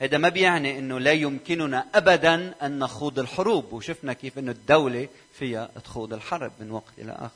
هذا 0.01 0.19
ما 0.19 0.29
بيعني 0.29 0.79
إنه 0.79 1.01
لا 1.01 1.13
يمكننا 1.13 1.87
ابدا 1.95 2.55
أن 2.63 2.79
نخوض 2.79 3.19
الحروب. 3.19 3.73
وشفنا 3.73 4.13
كيف 4.13 4.39
إنه 4.39 4.51
الدولة 4.51 5.09
فيها 5.39 5.71
تخوض 5.85 6.13
الحرب 6.13 6.53
من 6.61 6.71
وقت 6.71 6.93
إلى 6.99 7.13
آخر. 7.13 7.31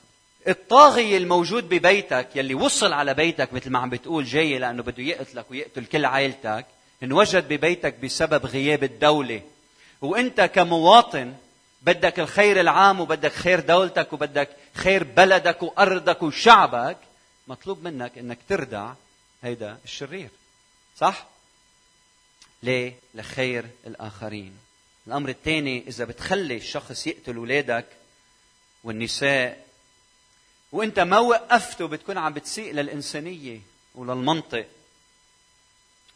الطاغية 0.49 1.19
الموجود 1.19 1.69
ببيتك 1.69 2.29
يلي 2.35 2.55
وصل 2.55 2.93
على 2.93 3.15
بيتك 3.15 3.53
مثل 3.53 3.71
ما 3.71 3.79
عم 3.79 3.91
بتقول 3.91 4.25
جاي 4.25 4.59
لأنه 4.59 4.83
بده 4.83 5.03
يقتلك 5.03 5.51
ويقتل 5.51 5.85
كل 5.85 6.05
عائلتك 6.05 6.67
انوجد 7.03 7.49
ببيتك 7.49 7.95
بسبب 7.99 8.47
غياب 8.47 8.85
الدولة. 8.85 9.43
وإنت 10.01 10.41
كمواطن 10.41 11.35
بدك 11.83 12.21
الخير 12.21 12.61
العام 12.61 13.01
وبدك 13.01 13.33
خير 13.33 13.61
دولتك 13.61 14.13
وبدك 14.13 14.49
خير 14.75 15.05
بلدك 15.05 15.63
وأرضك 15.63 16.23
وشعبك 16.23 16.97
مطلوب 17.49 17.85
منك 17.85 18.19
إنك 18.19 18.39
تردع 18.49 18.93
هيدا 19.43 19.79
الشرير. 19.85 20.29
صح؟ 20.97 21.34
ليه؟ 22.65 22.95
لخير 23.15 23.67
الآخرين. 23.87 24.59
الأمر 25.07 25.29
الثاني 25.29 25.85
إذا 25.89 26.05
بتخلي 26.05 26.57
الشخص 26.57 27.07
يقتل 27.07 27.37
اولادك 27.37 27.87
والنساء 28.85 29.67
وإنت 30.73 30.99
ما 30.99 31.19
وقفته 31.19 31.87
بتكون 31.87 32.19
عم 32.19 32.33
بتسيء 32.33 32.73
للإنسانية 32.73 33.61
وللمنطق 33.95 34.67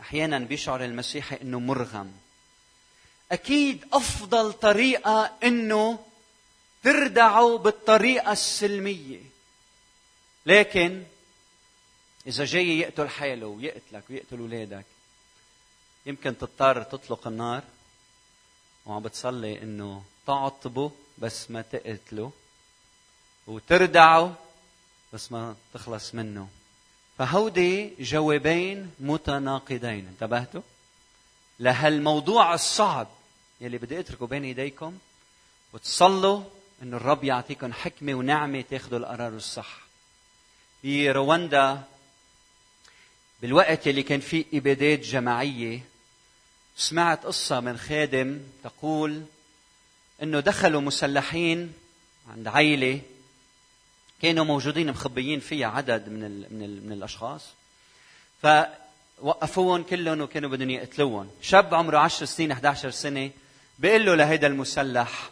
أحيانا 0.01 0.38
بيشعر 0.38 0.84
المسيحي 0.84 1.38
إنه 1.42 1.61
مرغم. 1.61 2.12
أكيد 3.32 3.84
أفضل 3.92 4.53
طريقة 4.53 5.32
إنه 5.44 5.99
تردعه 6.84 7.59
بالطريقة 7.59 8.32
السلمية. 8.32 9.20
لكن 10.46 11.05
إذا 12.26 12.44
جاي 12.44 12.78
يقتل 12.78 13.09
حاله 13.09 13.46
ويقتلك 13.46 14.03
ويقتل 14.11 14.38
اولادك 14.38 14.84
يمكن 16.09 16.38
تضطر 16.38 16.82
تطلق 16.82 17.26
النار 17.26 17.62
وعم 18.86 19.02
بتصلي 19.02 19.62
إنه 19.62 20.02
تعطبه 20.26 20.90
بس 21.18 21.50
ما 21.50 21.62
تقتله 21.62 22.32
وتردعه 23.46 24.36
بس 25.12 25.32
ما 25.32 25.56
تخلص 25.74 26.14
منه. 26.14 26.48
فهودي 27.18 27.94
جوابين 28.00 28.90
متناقضين 29.00 30.06
انتبهتوا؟ 30.09 30.61
لهالموضوع 31.61 32.54
الصعب 32.54 33.09
يلي 33.61 33.78
بدي 33.78 34.00
أتركه 34.00 34.26
بين 34.26 34.44
إيديكم 34.44 34.98
وتصلوا 35.72 36.42
إنه 36.82 36.96
الرب 36.96 37.24
يعطيكم 37.24 37.72
حكمة 37.72 38.14
ونعمة 38.14 38.61
تاخذوا 38.61 38.98
القرار 38.98 39.32
الصح. 39.32 39.78
برواندا 40.84 41.82
بالوقت 43.42 43.88
اللي 43.88 44.02
كان 44.02 44.20
فيه 44.20 44.44
إبادات 44.54 44.98
جماعية 44.98 45.80
سمعت 46.78 47.26
قصة 47.26 47.60
من 47.60 47.78
خادم 47.78 48.40
تقول 48.64 49.22
إنه 50.22 50.40
دخلوا 50.40 50.80
مسلحين 50.80 51.72
عند 52.28 52.48
عيلة 52.48 53.00
كانوا 54.22 54.44
موجودين 54.44 54.90
مخبيين 54.90 55.40
فيها 55.40 55.66
عدد 55.68 56.08
من 56.08 56.24
ال 56.24 56.46
من, 56.50 56.62
ال 56.62 56.86
من 56.86 56.92
الأشخاص 56.92 57.42
فوقفوهم 58.42 59.82
كلهم 59.82 60.20
وكانوا 60.20 60.50
بدهم 60.50 60.70
يقتلوهم. 60.70 61.30
شاب 61.42 61.74
عمره 61.74 61.98
10 61.98 62.26
سنين 62.26 62.52
11 62.52 62.90
سنة 62.90 63.30
بيقول 63.78 64.06
له 64.06 64.14
لهيدا 64.14 64.46
المسلح 64.46 65.30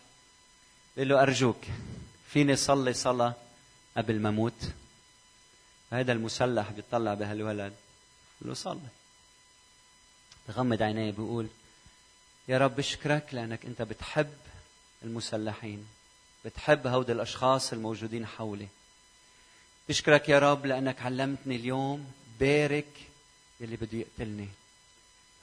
بيقول 0.97 1.09
له 1.09 1.23
أرجوك 1.23 1.65
فيني 2.29 2.57
صلي 2.57 2.93
صلاة 2.93 3.35
قبل 3.97 4.21
ما 4.21 4.29
أموت؟ 4.29 4.71
هذا 5.93 6.13
المسلح 6.13 6.71
بيطلع 6.71 7.15
بهالولد. 7.15 7.73
بيقول 8.41 8.49
له 8.49 8.55
صلي. 8.55 8.79
بغمض 10.49 10.83
عينيه 10.83 11.11
بيقول 11.11 11.49
يا 12.49 12.59
رب 12.59 12.77
بشكرك 12.77 13.29
لأنك 13.33 13.67
أنت 13.67 13.83
بتحب 13.83 14.35
المسلحين 15.03 15.87
بتحب 16.45 16.87
هود 16.87 17.11
الأشخاص 17.11 17.73
الموجودين 17.73 18.27
حولي. 18.27 18.69
بشكرك 19.89 20.29
يا 20.29 20.39
رب 20.39 20.67
لأنك 20.67 21.03
علمتني 21.03 21.57
اليوم 21.57 22.13
بارك 22.41 22.93
يلي 23.61 23.77
بده 23.77 23.99
يقتلني. 23.99 24.49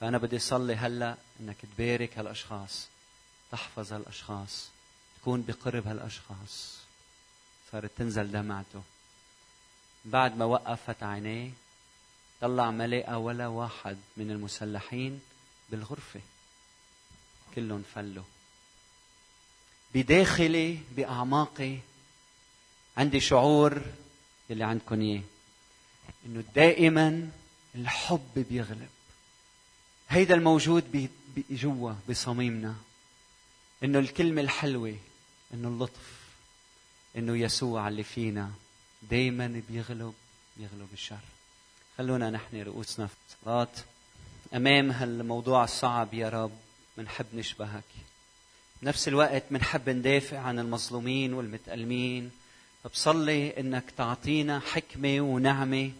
فأنا 0.00 0.18
بدي 0.18 0.36
أصلي 0.36 0.74
هلأ 0.74 1.16
إنك 1.40 1.56
تبارك 1.76 2.18
هالأشخاص 2.18 2.86
تحفظ 3.52 3.92
هالأشخاص 3.92 4.68
تكون 5.20 5.42
بقرب 5.42 5.86
هالأشخاص. 5.86 6.78
صارت 7.72 7.90
تنزل 7.96 8.32
دمعته. 8.32 8.82
بعد 10.04 10.36
ما 10.36 10.44
وقفت 10.44 11.02
عينيه 11.02 11.50
طلع 12.44 12.70
ما 12.70 12.86
لقى 12.86 13.22
ولا 13.22 13.46
واحد 13.46 13.98
من 14.16 14.30
المسلحين 14.30 15.20
بالغرفة. 15.70 16.20
كلهم 17.54 17.84
فلوا. 17.94 18.24
بداخلي 19.94 20.78
بأعماقي 20.96 21.76
عندي 22.96 23.20
شعور 23.20 23.82
اللي 24.50 24.64
عندكم 24.64 25.00
إياه 25.00 25.22
إنه 26.26 26.44
دائما 26.54 27.30
الحب 27.74 28.46
بيغلب. 28.50 28.88
هيدا 30.08 30.34
الموجود 30.34 31.10
جوا 31.50 31.92
بصميمنا. 32.08 32.74
إنه 33.84 33.98
الكلمة 33.98 34.40
الحلوة 34.40 34.96
إنه 35.54 35.68
اللطف 35.68 36.20
إنه 37.16 37.36
يسوع 37.36 37.88
اللي 37.88 38.02
فينا 38.02 38.52
دائما 39.02 39.62
بيغلب 39.68 40.14
بيغلب 40.56 40.88
الشر. 40.92 41.33
خلونا 41.98 42.30
نحن 42.30 42.62
رؤوسنا 42.62 43.06
في 43.06 43.14
الصلاة. 43.28 43.68
أمام 44.54 44.90
هالموضوع 44.90 45.64
الصعب 45.64 46.14
يا 46.14 46.28
رب 46.28 46.52
منحب 46.96 47.26
نشبهك. 47.34 47.84
بنفس 48.82 49.08
الوقت 49.08 49.42
منحب 49.50 49.90
ندافع 49.90 50.38
عن 50.38 50.58
المظلومين 50.58 51.34
والمتألمين. 51.34 52.30
فبصلي 52.84 53.60
إنك 53.60 53.90
تعطينا 53.90 54.60
حكمة 54.60 55.20
ونعمة 55.20 55.92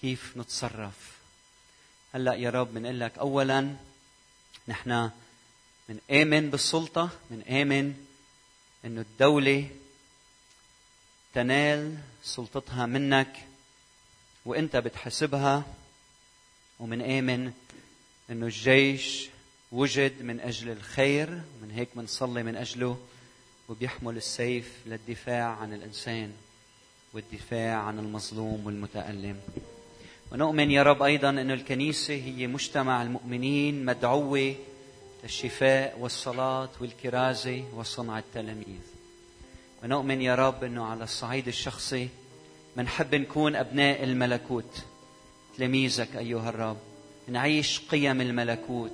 كيف 0.00 0.36
نتصرف. 0.36 1.18
هلأ 2.14 2.34
يا 2.34 2.50
رب 2.50 2.74
بنقول 2.74 3.00
لك 3.00 3.18
اولا 3.18 3.76
نحن 4.68 5.10
من 5.88 5.98
آمن 6.10 6.50
بالسلطة 6.50 7.10
من 7.30 7.42
آمن 7.42 7.94
أنه 8.84 9.00
الدولة 9.00 9.70
تنال 11.34 11.98
سلطتها 12.22 12.86
منك. 12.86 13.44
وأنت 14.48 14.76
بتحسبها 14.76 15.62
ومن 16.80 17.02
آمن 17.02 17.52
أنه 18.30 18.46
الجيش 18.46 19.28
وجد 19.72 20.22
من 20.22 20.40
أجل 20.40 20.70
الخير 20.70 21.28
من 21.62 21.70
هيك 21.70 21.88
بنصلي 21.94 22.42
من 22.42 22.56
أجله 22.56 22.98
وبيحمل 23.68 24.16
السيف 24.16 24.72
للدفاع 24.86 25.44
عن 25.44 25.74
الإنسان 25.74 26.32
والدفاع 27.14 27.76
عن 27.76 27.98
المظلوم 27.98 28.66
والمتألم. 28.66 29.40
ونؤمن 30.32 30.70
يا 30.70 30.82
رب 30.82 31.02
أيضا 31.02 31.30
أن 31.30 31.50
الكنيسة 31.50 32.14
هي 32.14 32.46
مجتمع 32.46 33.02
المؤمنين 33.02 33.84
مدعوة 33.84 34.54
للشفاء 35.22 35.98
والصلاة 35.98 36.70
والكرازة 36.80 37.64
وصنع 37.74 38.18
التلاميذ. 38.18 38.82
ونؤمن 39.82 40.22
يا 40.22 40.34
رب 40.34 40.64
أنه 40.64 40.84
على 40.84 41.04
الصعيد 41.04 41.48
الشخصي 41.48 42.08
منحب 42.78 43.14
نكون 43.14 43.56
أبناء 43.56 44.04
الملكوت. 44.04 44.82
تلاميذك 45.56 46.16
أيها 46.16 46.48
الرب 46.48 46.76
نعيش 47.28 47.80
قيم 47.90 48.20
الملكوت. 48.20 48.92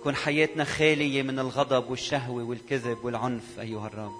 تكون 0.00 0.14
حياتنا 0.14 0.64
خالية 0.64 1.22
من 1.22 1.38
الغضب 1.38 1.90
والشهوة 1.90 2.42
والكذب 2.42 3.04
والعنف 3.04 3.60
أيها 3.60 3.86
الرب. 3.86 4.12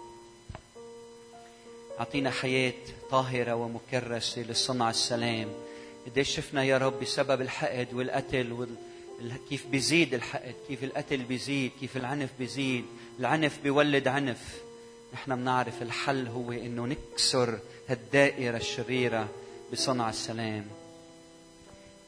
أعطينا 1.98 2.30
حياة 2.30 2.72
طاهرة 3.10 3.54
ومكرسة 3.54 4.42
لصنع 4.42 4.90
السلام. 4.90 5.48
قديش 6.06 6.36
شفنا 6.36 6.64
يا 6.64 6.78
رب 6.78 7.00
بسبب 7.00 7.40
الحقد 7.40 7.88
والقتل 7.94 8.52
وال... 8.52 8.68
كيف 9.50 9.66
بيزيد 9.66 10.14
الحقد 10.14 10.54
كيف 10.68 10.84
القتل 10.84 11.22
بيزيد 11.22 11.70
كيف 11.80 11.96
العنف 11.96 12.30
بيزيد. 12.38 12.84
العنف 13.20 13.58
بيولد 13.62 14.08
عنف. 14.08 14.62
نحن 15.14 15.36
بنعرف 15.36 15.82
الحل 15.82 16.26
هو 16.26 16.52
إنه 16.52 16.86
نكسر 16.86 17.58
هالدائرة 17.88 18.56
الشريرة 18.56 19.28
بصنع 19.72 20.08
السلام. 20.08 20.66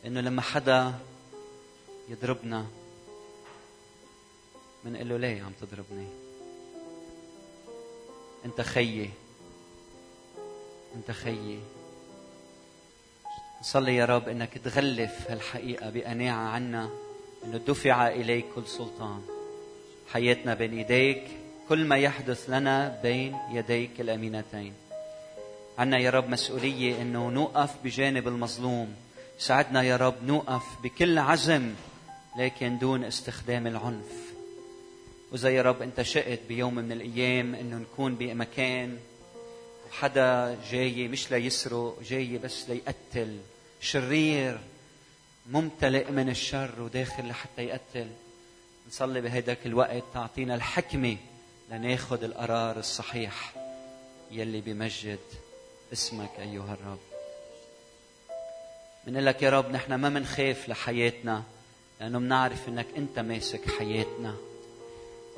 إنه 0.06 0.20
لما 0.20 0.42
حدا 0.42 0.94
يضربنا 2.08 2.66
بنقول 4.84 5.08
له 5.08 5.16
ليه 5.16 5.42
عم 5.42 5.52
تضربني؟ 5.60 6.06
أنت 8.44 8.60
خيي. 8.60 9.10
أنت 10.94 11.10
خيي. 11.10 11.60
نصلي 13.60 13.96
يا 13.96 14.04
رب 14.04 14.28
إنك 14.28 14.58
تغلف 14.58 15.30
هالحقيقة 15.30 15.90
بقناعة 15.90 16.48
عنا 16.48 16.90
إنه 17.44 17.58
دفع 17.58 18.08
إليك 18.08 18.44
كل 18.54 18.66
سلطان. 18.66 19.22
حياتنا 20.12 20.54
بين 20.54 20.78
إيديك 20.78 21.24
كل 21.68 21.84
ما 21.84 21.96
يحدث 21.96 22.50
لنا 22.50 23.00
بين 23.02 23.36
يديك 23.50 24.00
الأمينتين. 24.00 24.83
عنا 25.78 25.98
يا 25.98 26.10
رب 26.10 26.28
مسؤولية 26.28 27.02
إنه 27.02 27.30
نوقف 27.30 27.70
بجانب 27.84 28.28
المظلوم. 28.28 28.94
ساعدنا 29.38 29.82
يا 29.82 29.96
رب 29.96 30.14
نوقف 30.26 30.62
بكل 30.82 31.18
عزم 31.18 31.74
لكن 32.38 32.78
دون 32.78 33.04
استخدام 33.04 33.66
العنف. 33.66 34.12
وإذا 35.32 35.48
يا 35.48 35.62
رب 35.62 35.82
أنت 35.82 36.02
شئت 36.02 36.40
بيوم 36.48 36.74
من 36.74 36.92
الأيام 36.92 37.54
أنه 37.54 37.76
نكون 37.76 38.14
بمكان 38.14 38.98
وحدا 39.90 40.58
جاي 40.70 41.08
مش 41.08 41.30
ليسرق 41.30 41.98
جاي 42.08 42.38
بس 42.38 42.70
ليقتل. 42.70 43.38
شرير 43.80 44.58
ممتلئ 45.50 46.10
من 46.10 46.28
الشر 46.28 46.82
وداخل 46.82 47.28
لحتى 47.28 47.62
يقتل. 47.62 48.10
نصلي 48.88 49.20
بهيداك 49.20 49.66
الوقت 49.66 50.02
تعطينا 50.14 50.54
الحكمة 50.54 51.16
لناخذ 51.70 52.24
القرار 52.24 52.78
الصحيح. 52.78 53.52
يلي 54.30 54.60
بمجد 54.60 55.18
اسمك 55.94 56.30
أيها 56.38 56.74
الرب. 56.74 56.98
بنقول 59.06 59.26
لك 59.26 59.42
يا 59.42 59.50
رب 59.50 59.70
نحن 59.70 59.94
ما 59.94 60.08
منخاف 60.08 60.68
لحياتنا 60.68 61.42
لأنه 62.00 62.18
بنعرف 62.18 62.68
إنك 62.68 62.86
أنت 62.96 63.18
ماسك 63.18 63.70
حياتنا. 63.70 64.34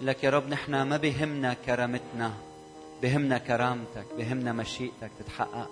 لك 0.00 0.24
يا 0.24 0.30
رب 0.30 0.48
نحن 0.48 0.82
ما 0.82 0.96
بهمنا 0.96 1.54
كرامتنا 1.54 2.32
بهمنا 3.02 3.38
كرامتك 3.38 4.06
بهمنا 4.18 4.52
مشيئتك 4.52 5.10
تتحقق. 5.18 5.70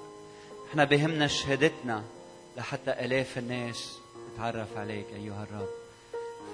نحن 0.68 0.85
بهمنا 0.85 1.26
شهادتنا 1.26 2.05
لحتى 2.57 2.91
آلاف 2.91 3.39
الناس 3.39 3.99
تتعرف 4.35 4.76
عليك 4.76 5.07
أيها 5.14 5.43
الرب. 5.43 5.68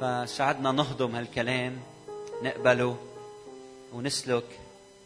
فساعدنا 0.01 0.73
نهضم 0.73 1.17
هالكلام 1.17 1.81
نقبله 2.43 2.97
ونسلك 3.93 4.61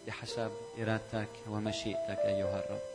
بحسب 0.07 0.51
إرادتك 0.79 1.29
ومشيئتك 1.49 2.19
أيها 2.25 2.65
الرب. 2.65 2.94